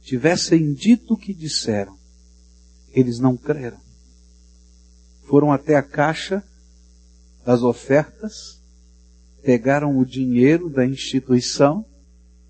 [0.00, 1.96] tivessem dito o que disseram,
[2.92, 3.80] eles não creram.
[5.24, 6.42] Foram até a caixa
[7.44, 8.62] das ofertas,
[9.42, 11.84] pegaram o dinheiro da instituição,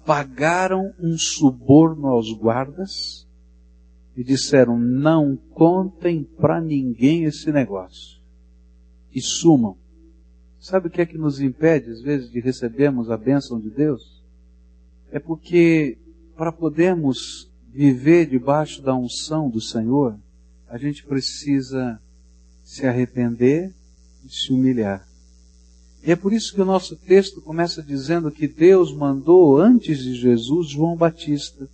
[0.05, 3.27] pagaram um suborno aos guardas
[4.17, 8.19] e disseram: não contem para ninguém esse negócio.
[9.15, 9.77] E sumam.
[10.61, 14.23] Sabe o que é que nos impede, às vezes, de recebermos a bênção de Deus?
[15.11, 15.97] É porque,
[16.37, 20.19] para podermos viver debaixo da unção do Senhor,
[20.69, 22.01] a gente precisa
[22.63, 23.73] se arrepender
[24.25, 25.07] de se humilhar.
[26.05, 30.15] E é por isso que o nosso texto começa dizendo que Deus mandou antes de
[30.15, 31.69] Jesus João Batista.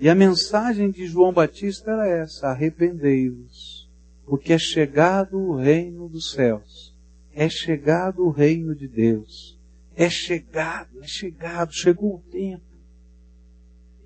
[0.00, 3.88] E a mensagem de João Batista era essa: arrependei-vos,
[4.26, 6.93] porque é chegado o reino dos céus,
[7.34, 9.58] é chegado o reino de Deus,
[9.96, 12.64] é chegado, é chegado, chegou o tempo.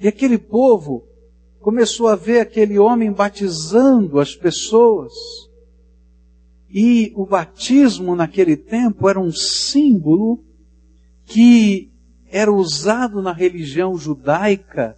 [0.01, 1.07] E aquele povo
[1.61, 5.13] começou a ver aquele homem batizando as pessoas
[6.71, 10.45] e o batismo naquele tempo era um símbolo
[11.25, 11.91] que
[12.31, 14.97] era usado na religião judaica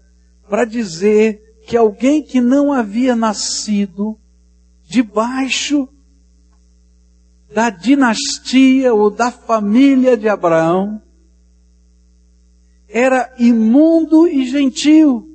[0.49, 4.19] para dizer que alguém que não havia nascido
[4.83, 5.89] debaixo
[7.53, 11.03] da dinastia ou da família de Abraão
[12.89, 15.29] era imundo e gentil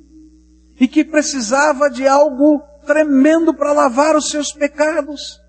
[0.78, 5.40] e que precisava de algo tremendo para lavar os seus pecados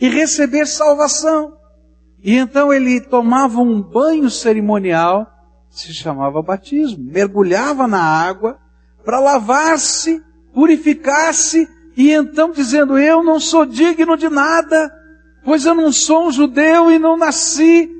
[0.00, 1.56] e receber salvação.
[2.22, 5.30] E então ele tomava um banho cerimonial,
[5.70, 8.58] se chamava batismo, mergulhava na água
[9.04, 10.22] para lavar-se,
[10.52, 14.90] purificar-se e então dizendo: Eu não sou digno de nada,
[15.44, 17.90] pois eu não sou um judeu e não nasci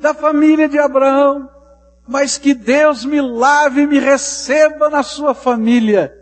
[0.00, 1.48] da família de Abraão,
[2.06, 6.12] mas que Deus me lave e me receba na sua família.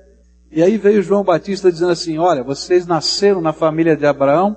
[0.50, 4.56] E aí veio João Batista dizendo assim: Olha, vocês nasceram na família de Abraão,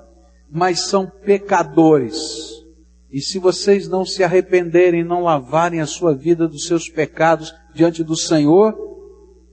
[0.50, 2.54] mas são pecadores.
[3.10, 8.04] E se vocês não se arrependerem, não lavarem a sua vida dos seus pecados diante
[8.04, 8.76] do Senhor,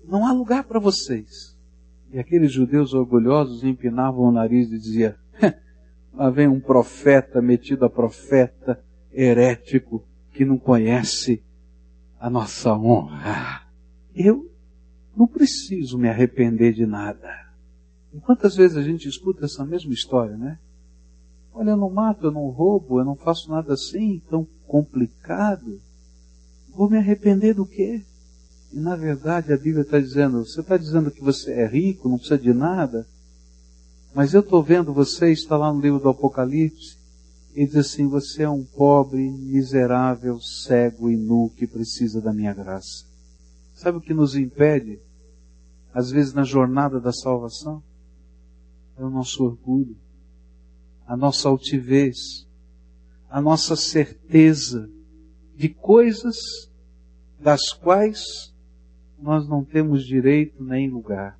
[0.06, 1.56] não há lugar para vocês.
[2.12, 5.14] E aqueles judeus orgulhosos empinavam o nariz e diziam:
[6.14, 11.44] lá vem um profeta metido a profeta herético que não conhece
[12.20, 13.64] a nossa honra.
[14.16, 14.50] Eu
[15.16, 17.30] não preciso me arrepender de nada.
[18.14, 20.60] E quantas vezes a gente escuta essa mesma história, né?
[21.54, 25.80] Olha, eu não mato, eu não roubo, eu não faço nada assim tão complicado.
[26.70, 28.02] Vou me arrepender do quê?
[28.72, 32.18] E na verdade a Bíblia está dizendo, você está dizendo que você é rico, não
[32.18, 33.08] precisa de nada,
[34.14, 36.98] mas eu estou vendo você, está lá no livro do Apocalipse,
[37.56, 42.54] e diz assim, você é um pobre, miserável, cego e nu que precisa da minha
[42.54, 43.06] graça.
[43.74, 45.00] Sabe o que nos impede,
[45.94, 47.84] às vezes na jornada da salvação?
[48.98, 49.96] É o nosso orgulho,
[51.06, 52.48] a nossa altivez,
[53.30, 54.90] a nossa certeza
[55.56, 56.38] de coisas
[57.40, 58.54] das quais
[59.20, 61.40] nós não temos direito nem lugar.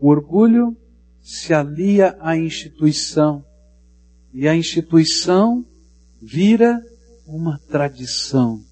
[0.00, 0.76] O orgulho
[1.26, 3.44] se alia à instituição
[4.32, 5.66] e a instituição
[6.22, 6.80] vira
[7.26, 8.62] uma tradição.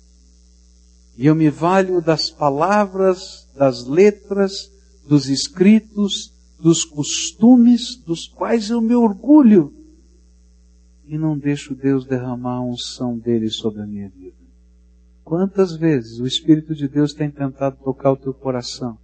[1.19, 4.71] E eu me valho das palavras, das letras,
[5.05, 9.75] dos escritos, dos costumes dos quais eu me orgulho
[11.09, 14.37] e não deixo Deus derramar a unção dele sobre a minha vida.
[15.25, 18.97] Quantas vezes o Espírito de Deus tem tentado tocar o teu coração?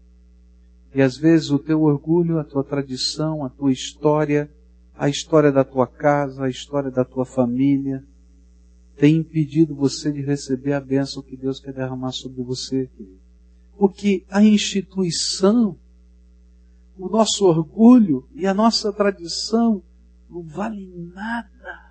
[0.94, 4.50] E às vezes o teu orgulho, a tua tradição, a tua história,
[4.96, 8.04] a história da tua casa, a história da tua família,
[8.96, 12.90] tem impedido você de receber a bênção que Deus quer derramar sobre você,
[13.78, 15.78] Porque a instituição,
[16.98, 19.82] o nosso orgulho e a nossa tradição
[20.28, 21.90] não vale nada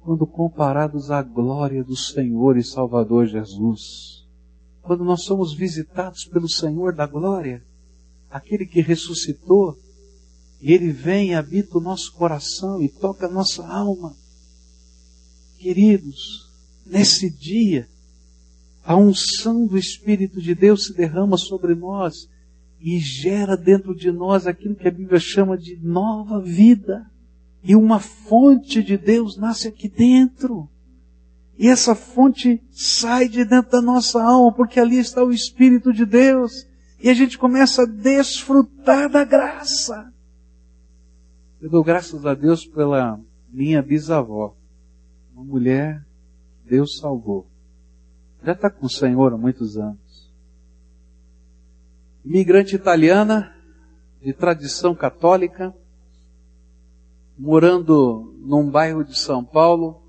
[0.00, 4.26] quando comparados à glória do Senhor e Salvador Jesus.
[4.82, 7.62] Quando nós somos visitados pelo Senhor da glória,
[8.30, 9.78] aquele que ressuscitou,
[10.60, 14.14] e ele vem e habita o nosso coração e toca a nossa alma.
[15.58, 16.48] Queridos,
[16.84, 17.88] nesse dia,
[18.84, 22.28] a unção do Espírito de Deus se derrama sobre nós
[22.80, 27.06] e gera dentro de nós aquilo que a Bíblia chama de nova vida.
[27.62, 30.68] E uma fonte de Deus nasce aqui dentro.
[31.58, 36.06] E essa fonte sai de dentro da nossa alma, porque ali está o Espírito de
[36.06, 36.67] Deus.
[37.00, 40.12] E a gente começa a desfrutar da graça.
[41.60, 44.54] Eu dou graças a Deus pela minha bisavó.
[45.34, 46.04] Uma mulher
[46.62, 47.46] que Deus salvou.
[48.42, 50.32] Já está com o Senhor há muitos anos.
[52.24, 53.54] Imigrante italiana,
[54.20, 55.74] de tradição católica,
[57.38, 60.02] morando num bairro de São Paulo,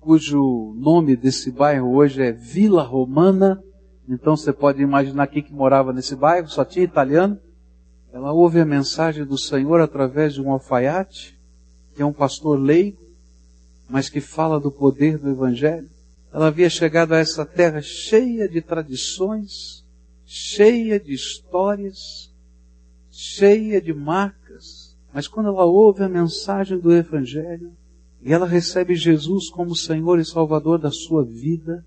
[0.00, 3.62] cujo nome desse bairro hoje é Vila Romana.
[4.08, 7.38] Então você pode imaginar quem que morava nesse bairro, só tinha italiano.
[8.10, 11.38] Ela ouve a mensagem do Senhor através de um alfaiate,
[11.94, 12.98] que é um pastor leigo,
[13.88, 15.88] mas que fala do poder do Evangelho.
[16.32, 19.84] Ela havia chegado a essa terra cheia de tradições,
[20.24, 22.32] cheia de histórias,
[23.10, 27.72] cheia de marcas, mas quando ela ouve a mensagem do Evangelho
[28.22, 31.84] e ela recebe Jesus como Senhor e Salvador da sua vida,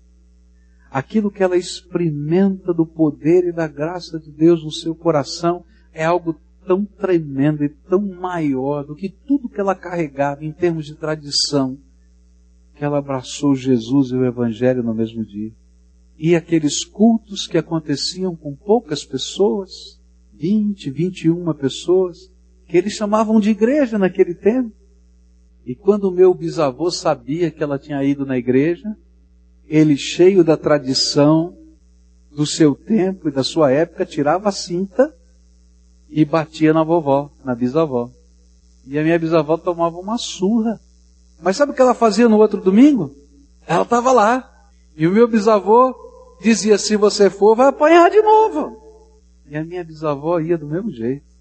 [0.92, 6.04] aquilo que ela experimenta do poder e da graça de Deus no seu coração é
[6.04, 10.94] algo tão tremendo e tão maior do que tudo que ela carregava em termos de
[10.94, 11.78] tradição,
[12.76, 15.50] que ela abraçou Jesus e o Evangelho no mesmo dia.
[16.18, 19.98] E aqueles cultos que aconteciam com poucas pessoas,
[20.34, 22.30] 20, 21 pessoas,
[22.68, 24.72] que eles chamavam de igreja naquele tempo.
[25.64, 28.94] E quando o meu bisavô sabia que ela tinha ido na igreja,
[29.72, 31.56] ele, cheio da tradição
[32.30, 35.14] do seu tempo e da sua época, tirava a cinta
[36.10, 38.10] e batia na vovó, na bisavó.
[38.86, 40.78] E a minha bisavó tomava uma surra.
[41.40, 43.14] Mas sabe o que ela fazia no outro domingo?
[43.66, 44.46] Ela estava lá.
[44.94, 45.94] E o meu bisavô
[46.42, 48.76] dizia: se você for, vai apanhar de novo.
[49.48, 51.32] E a minha bisavó ia do mesmo jeito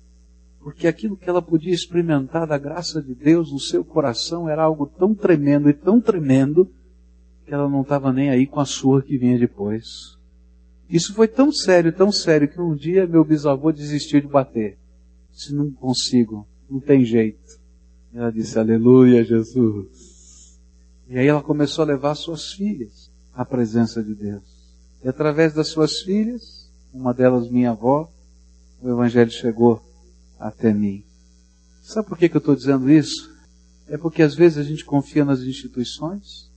[0.63, 4.85] porque aquilo que ela podia experimentar da graça de Deus no seu coração era algo
[4.85, 6.71] tão tremendo e tão tremendo
[7.47, 10.17] ela não estava nem aí com a sua que vinha depois.
[10.89, 14.77] Isso foi tão sério, tão sério, que um dia meu bisavô desistiu de bater.
[15.31, 17.59] Disse, não consigo, não tem jeito.
[18.13, 20.59] Ela disse, aleluia, Jesus.
[21.07, 24.43] E aí ela começou a levar suas filhas à presença de Deus.
[25.03, 28.11] E através das suas filhas, uma delas minha avó,
[28.81, 29.81] o Evangelho chegou
[30.37, 31.03] até mim.
[31.81, 33.31] Sabe por que, que eu estou dizendo isso?
[33.87, 36.50] É porque às vezes a gente confia nas instituições,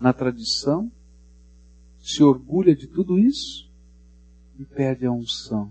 [0.00, 0.90] na tradição,
[2.00, 3.68] se orgulha de tudo isso
[4.58, 5.70] e perde a unção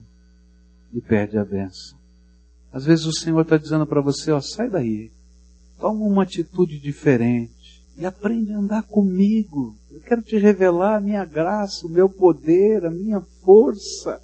[0.93, 1.97] e perde a benção.
[2.71, 5.11] Às vezes o Senhor está dizendo para você, ó, sai daí,
[5.79, 9.75] toma uma atitude diferente e aprende a andar comigo.
[9.91, 14.21] Eu quero te revelar a minha graça, o meu poder, a minha força.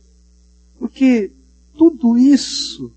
[0.79, 1.31] Porque
[1.77, 2.91] tudo isso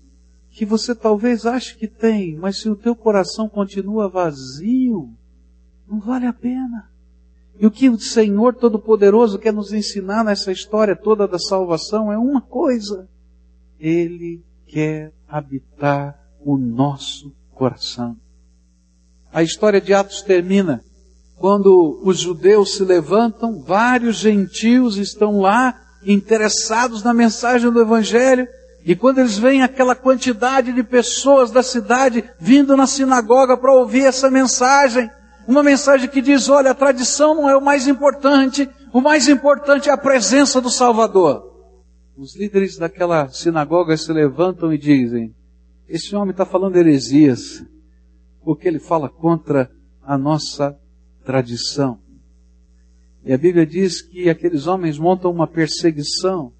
[0.51, 5.11] que você talvez ache que tem, mas se o teu coração continua vazio,
[5.87, 6.89] não vale a pena.
[7.59, 12.17] E o que o Senhor Todo-Poderoso quer nos ensinar nessa história toda da salvação é
[12.17, 13.07] uma coisa.
[13.79, 18.17] Ele quer habitar o nosso coração.
[19.31, 20.83] A história de Atos termina
[21.37, 28.47] quando os judeus se levantam, vários gentios estão lá interessados na mensagem do Evangelho,
[28.85, 34.05] e quando eles veem aquela quantidade de pessoas da cidade vindo na sinagoga para ouvir
[34.05, 35.09] essa mensagem,
[35.47, 39.89] uma mensagem que diz: olha, a tradição não é o mais importante, o mais importante
[39.89, 41.51] é a presença do Salvador.
[42.15, 45.33] Os líderes daquela sinagoga se levantam e dizem:
[45.87, 47.63] esse homem está falando heresias,
[48.43, 49.69] porque ele fala contra
[50.01, 50.77] a nossa
[51.25, 51.99] tradição.
[53.25, 56.51] E a Bíblia diz que aqueles homens montam uma perseguição,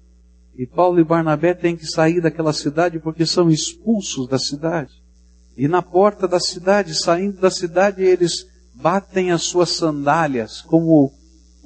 [0.56, 5.02] e Paulo e Barnabé têm que sair daquela cidade porque são expulsos da cidade.
[5.56, 8.46] E na porta da cidade, saindo da cidade, eles
[8.84, 11.10] batem as suas sandálias como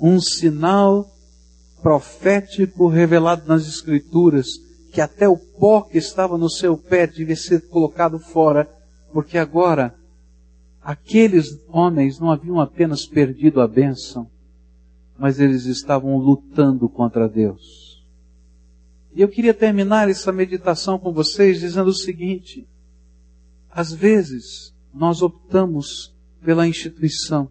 [0.00, 1.04] um sinal
[1.82, 4.46] profético revelado nas Escrituras,
[4.92, 8.70] que até o pó que estava no seu pé devia ser colocado fora,
[9.12, 9.96] porque agora
[10.80, 14.30] aqueles homens não haviam apenas perdido a bênção,
[15.18, 18.00] mas eles estavam lutando contra Deus.
[19.12, 22.64] E eu queria terminar essa meditação com vocês dizendo o seguinte:
[23.68, 27.51] às vezes nós optamos pela instituição.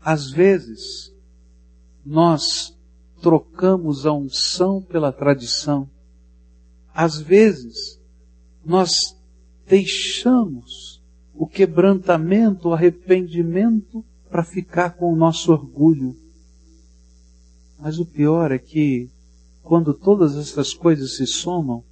[0.00, 1.12] Às vezes,
[2.04, 2.76] nós
[3.20, 5.90] trocamos a unção pela tradição.
[6.94, 8.00] Às vezes,
[8.64, 9.16] nós
[9.66, 11.02] deixamos
[11.34, 16.16] o quebrantamento, o arrependimento para ficar com o nosso orgulho.
[17.78, 19.10] Mas o pior é que,
[19.62, 21.84] quando todas essas coisas se somam,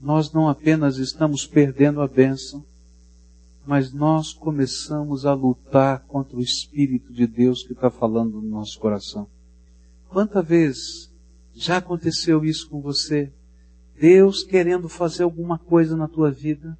[0.00, 2.64] nós não apenas estamos perdendo a bênção,
[3.70, 8.76] mas nós começamos a lutar contra o Espírito de Deus que está falando no nosso
[8.80, 9.28] coração.
[10.08, 11.14] Quantas vezes
[11.54, 13.32] já aconteceu isso com você?
[13.96, 16.76] Deus querendo fazer alguma coisa na tua vida,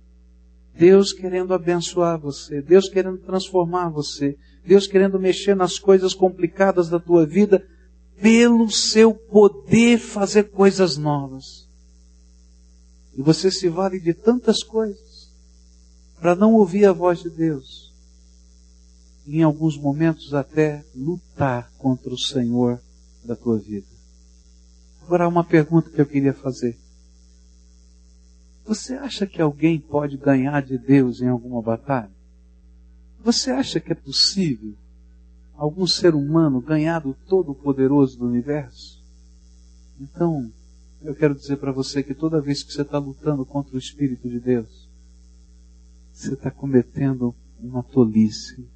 [0.75, 4.37] Deus querendo abençoar você, Deus querendo transformar você,
[4.67, 7.65] Deus querendo mexer nas coisas complicadas da tua vida,
[8.21, 11.69] pelo seu poder fazer coisas novas.
[13.17, 15.10] E você se vale de tantas coisas
[16.21, 17.91] para não ouvir a voz de Deus.
[19.27, 22.81] Em alguns momentos até lutar contra o Senhor
[23.25, 23.87] da tua vida.
[25.03, 26.77] Agora há uma pergunta que eu queria fazer.
[28.65, 32.11] Você acha que alguém pode ganhar de Deus em alguma batalha?
[33.23, 34.75] Você acha que é possível
[35.57, 39.03] algum ser humano ganhar do Todo-Poderoso do universo?
[40.01, 40.51] Então,
[41.03, 44.29] eu quero dizer para você que toda vez que você está lutando contra o Espírito
[44.29, 44.80] de Deus,
[46.21, 48.69] você está cometendo uma tolice.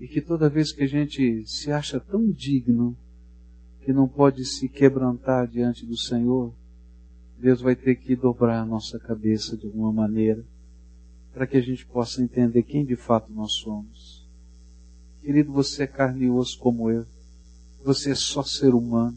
[0.00, 2.96] E que toda vez que a gente se acha tão digno
[3.82, 6.52] que não pode se quebrantar diante do Senhor,
[7.38, 10.44] Deus vai ter que dobrar a nossa cabeça de alguma maneira
[11.32, 14.26] para que a gente possa entender quem de fato nós somos.
[15.20, 17.06] Querido, você é carne e osso como eu.
[17.84, 19.16] Você é só ser humano.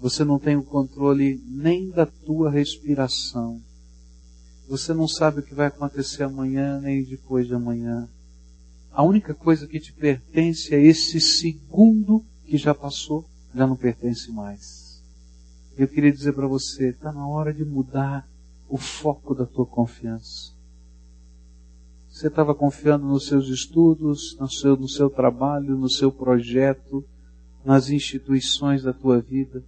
[0.00, 3.62] Você não tem o controle nem da tua respiração.
[4.68, 8.08] Você não sabe o que vai acontecer amanhã nem depois de amanhã.
[8.90, 14.30] A única coisa que te pertence é esse segundo que já passou, já não pertence
[14.32, 15.02] mais.
[15.76, 18.26] Eu queria dizer para você, está na hora de mudar
[18.68, 20.52] o foco da tua confiança.
[22.10, 27.04] Você estava confiando nos seus estudos, no seu, no seu trabalho, no seu projeto,
[27.64, 29.62] nas instituições da tua vida.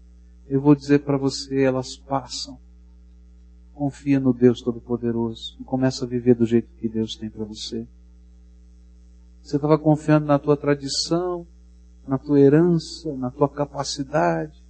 [0.49, 2.59] Eu vou dizer para você, elas passam
[3.78, 7.86] confia no Deus Todo-Poderoso e começa a viver do jeito que Deus tem para você.
[9.40, 11.46] Você estava confiando na tua tradição,
[12.06, 14.60] na tua herança, na tua capacidade.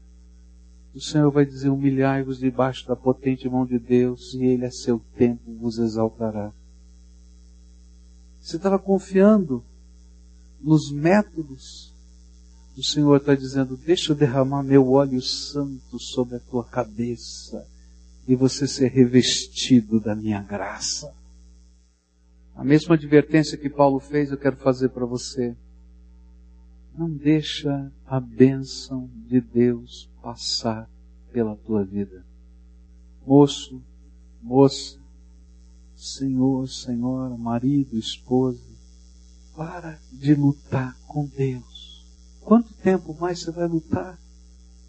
[0.95, 5.01] O Senhor vai dizer: humilhai-vos debaixo da potente mão de Deus, e Ele a seu
[5.17, 6.53] tempo vos exaltará.
[8.41, 9.65] Você estava confiando
[10.61, 11.95] nos métodos.
[12.77, 17.67] O Senhor está dizendo: deixa eu derramar meu óleo santo sobre a tua cabeça
[18.29, 21.17] e você ser revestido da minha graça.
[22.55, 25.57] A mesma advertência que Paulo fez, eu quero fazer para você.
[26.95, 30.91] Não deixa a bênção de Deus passar
[31.33, 32.23] pela tua vida.
[33.27, 33.83] Moço,
[34.43, 34.99] moça,
[35.97, 38.63] senhor, senhora, marido, esposa,
[39.57, 42.05] para de lutar com Deus.
[42.43, 44.19] Quanto tempo mais você vai lutar?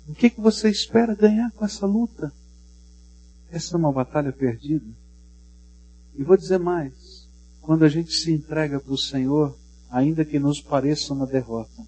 [0.09, 2.33] O que, que você espera ganhar com essa luta?
[3.51, 4.85] Essa é uma batalha perdida.
[6.15, 7.27] E vou dizer mais:
[7.61, 9.55] quando a gente se entrega para o Senhor,
[9.89, 11.83] ainda que nos pareça uma derrota,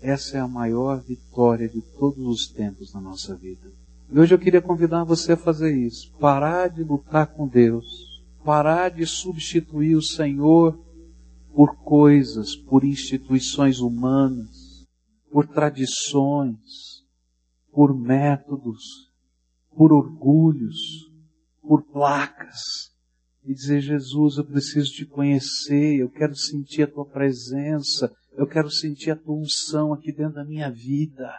[0.00, 3.70] essa é a maior vitória de todos os tempos na nossa vida.
[4.10, 6.12] E hoje eu queria convidar você a fazer isso.
[6.18, 7.86] Parar de lutar com Deus.
[8.44, 10.78] Parar de substituir o Senhor
[11.54, 14.86] por coisas, por instituições humanas,
[15.30, 17.04] por tradições,
[17.72, 19.11] por métodos,
[19.76, 21.10] por orgulhos,
[21.60, 22.90] por placas.
[23.44, 28.70] E dizer, Jesus, eu preciso te conhecer, eu quero sentir a tua presença, eu quero
[28.70, 31.32] sentir a tua unção aqui dentro da minha vida.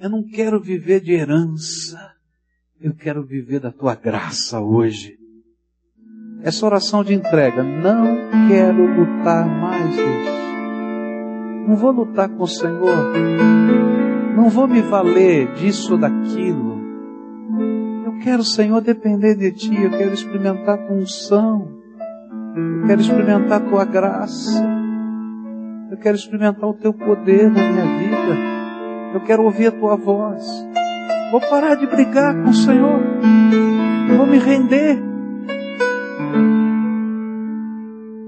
[0.00, 2.14] Eu não quero viver de herança,
[2.80, 5.16] eu quero viver da tua graça hoje.
[6.42, 9.94] Essa oração de entrega, não quero lutar mais.
[11.68, 13.12] Não vou lutar com o Senhor.
[14.34, 16.79] Não vou me valer disso ou daquilo.
[18.20, 19.82] Eu quero, Senhor, depender de Ti.
[19.82, 21.70] Eu quero experimentar a Tua unção.
[22.54, 24.62] Eu quero experimentar Tua graça.
[25.90, 28.38] Eu quero experimentar o Teu poder na minha vida.
[29.14, 30.44] Eu quero ouvir a Tua voz.
[31.30, 33.00] Vou parar de brigar com o Senhor.
[34.14, 34.98] Vou me render.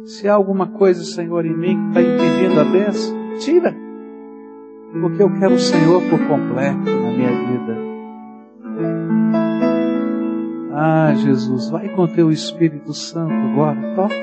[0.06, 3.76] Se há alguma coisa, Senhor, em mim que está impedindo a bênção, tira.
[5.02, 7.92] Porque eu quero o Senhor por completo na minha vida.
[10.74, 14.14] Ah, Jesus, vai com teu Espírito Santo agora, toca.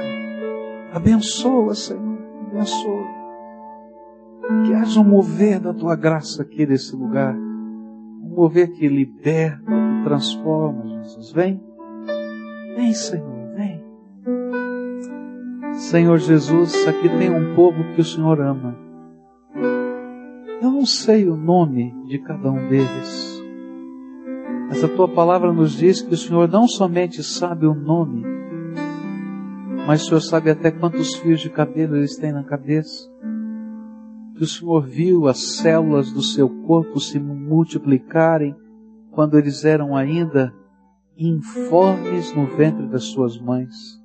[0.91, 3.05] Abençoa, Senhor, abençoa.
[4.65, 7.35] Que haja um mover da tua graça aqui nesse lugar.
[7.35, 11.31] Um mover que liberta, que transforma, Jesus.
[11.31, 11.61] Vem.
[12.75, 13.83] Vem, Senhor, vem.
[15.73, 18.75] Senhor Jesus, aqui tem um povo que o Senhor ama.
[20.61, 23.38] Eu não sei o nome de cada um deles.
[24.69, 28.23] Mas a tua palavra nos diz que o Senhor não somente sabe o nome,
[29.87, 33.09] mas o Senhor sabe até quantos fios de cabelo eles têm na cabeça.
[34.35, 38.55] Que o Senhor viu as células do seu corpo se multiplicarem
[39.11, 40.53] quando eles eram ainda
[41.17, 43.99] informes no ventre das suas mães.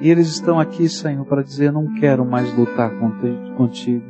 [0.00, 2.92] E eles estão aqui, Senhor, para dizer: não quero mais lutar
[3.56, 4.04] contigo.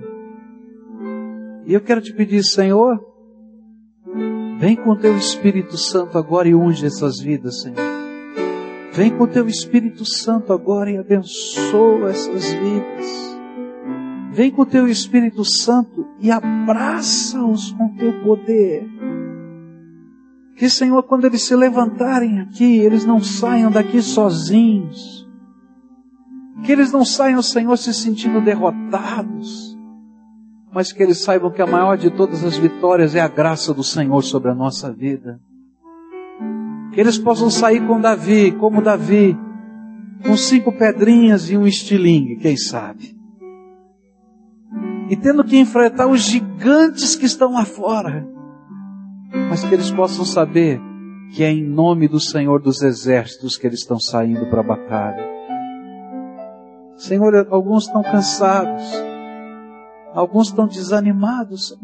[1.64, 3.15] E eu quero te pedir, Senhor,
[4.58, 7.76] vem com teu Espírito Santo agora e unge essas vidas, Senhor.
[8.92, 13.38] Vem com teu Espírito Santo agora e abençoa essas vidas.
[14.32, 18.86] Vem com teu Espírito Santo e abraça-os com teu poder.
[20.56, 25.26] Que, Senhor, quando eles se levantarem aqui, eles não saiam daqui sozinhos
[26.66, 29.75] que eles não saiam, Senhor, se sentindo derrotados,
[30.76, 33.82] mas que eles saibam que a maior de todas as vitórias é a graça do
[33.82, 35.40] Senhor sobre a nossa vida.
[36.92, 39.34] Que eles possam sair com Davi, como Davi,
[40.22, 43.16] com cinco pedrinhas e um estilingue, quem sabe.
[45.08, 48.28] E tendo que enfrentar os gigantes que estão lá fora,
[49.48, 50.78] mas que eles possam saber
[51.32, 55.36] que é em nome do Senhor dos Exércitos que eles estão saindo para a batalha
[56.96, 58.82] Senhor, alguns estão cansados,
[60.16, 61.78] alguns estão desanimados.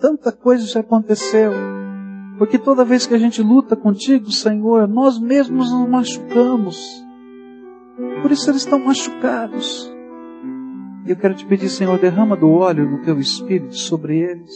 [0.00, 1.52] Tanta coisa já aconteceu.
[2.38, 7.04] Porque toda vez que a gente luta contigo, Senhor, nós mesmos nos machucamos.
[8.22, 9.92] Por isso eles estão machucados.
[11.06, 14.50] Eu quero te pedir, Senhor, derrama do óleo do teu espírito sobre eles.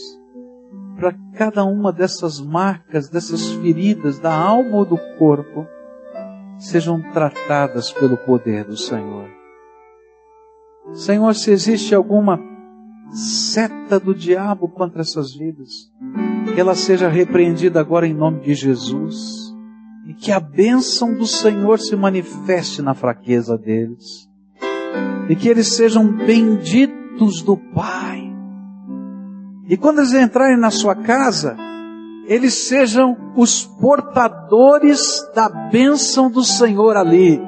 [0.95, 5.67] Para cada uma dessas marcas, dessas feridas da alma ou do corpo,
[6.57, 9.29] sejam tratadas pelo poder do Senhor.
[10.93, 12.54] Senhor, se existe alguma
[13.11, 15.91] seta do diabo contra essas vidas,
[16.53, 19.53] que ela seja repreendida agora em nome de Jesus.
[20.07, 24.29] E que a bênção do Senhor se manifeste na fraqueza deles.
[25.27, 28.21] E que eles sejam benditos do Pai.
[29.67, 31.57] E quando eles entrarem na sua casa,
[32.27, 37.41] eles sejam os portadores da bênção do Senhor ali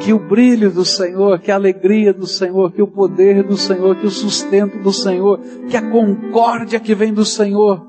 [0.00, 3.96] que o brilho do Senhor, que a alegria do Senhor, que o poder do Senhor,
[3.96, 5.38] que o sustento do Senhor,
[5.68, 7.86] que a concórdia que vem do Senhor,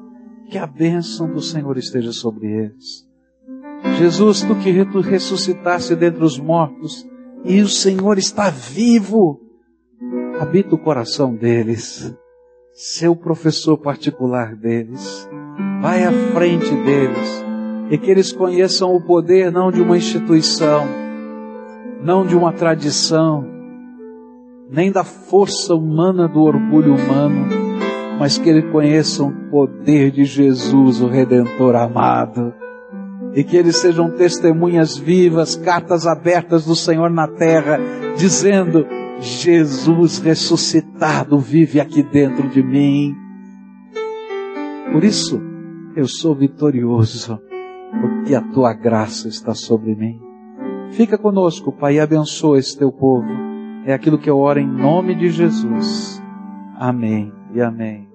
[0.49, 3.05] que a bênção do Senhor esteja sobre eles.
[3.97, 7.07] Jesus, tu que ressuscitaste dentre os mortos,
[7.43, 9.39] e o Senhor está vivo,
[10.39, 12.13] habita o coração deles,
[12.73, 15.29] seu professor particular deles,
[15.81, 17.45] vai à frente deles,
[17.89, 21.04] e que eles conheçam o poder não de uma instituição,
[22.03, 23.45] não de uma tradição,
[24.69, 27.47] nem da força humana do orgulho humano,
[28.19, 32.53] mas que eles conheçam o poder de Jesus, o Redentor amado,
[33.33, 37.79] e que eles sejam testemunhas vivas, cartas abertas do Senhor na terra,
[38.15, 38.85] dizendo:
[39.19, 43.13] Jesus ressuscitado vive aqui dentro de mim.
[44.91, 45.41] Por isso,
[45.95, 47.39] eu sou vitorioso,
[48.01, 50.24] porque a tua graça está sobre mim.
[50.91, 53.27] Fica conosco, Pai, e abençoa esse teu povo.
[53.85, 56.21] É aquilo que eu oro em nome de Jesus.
[56.77, 58.07] Amém e amém.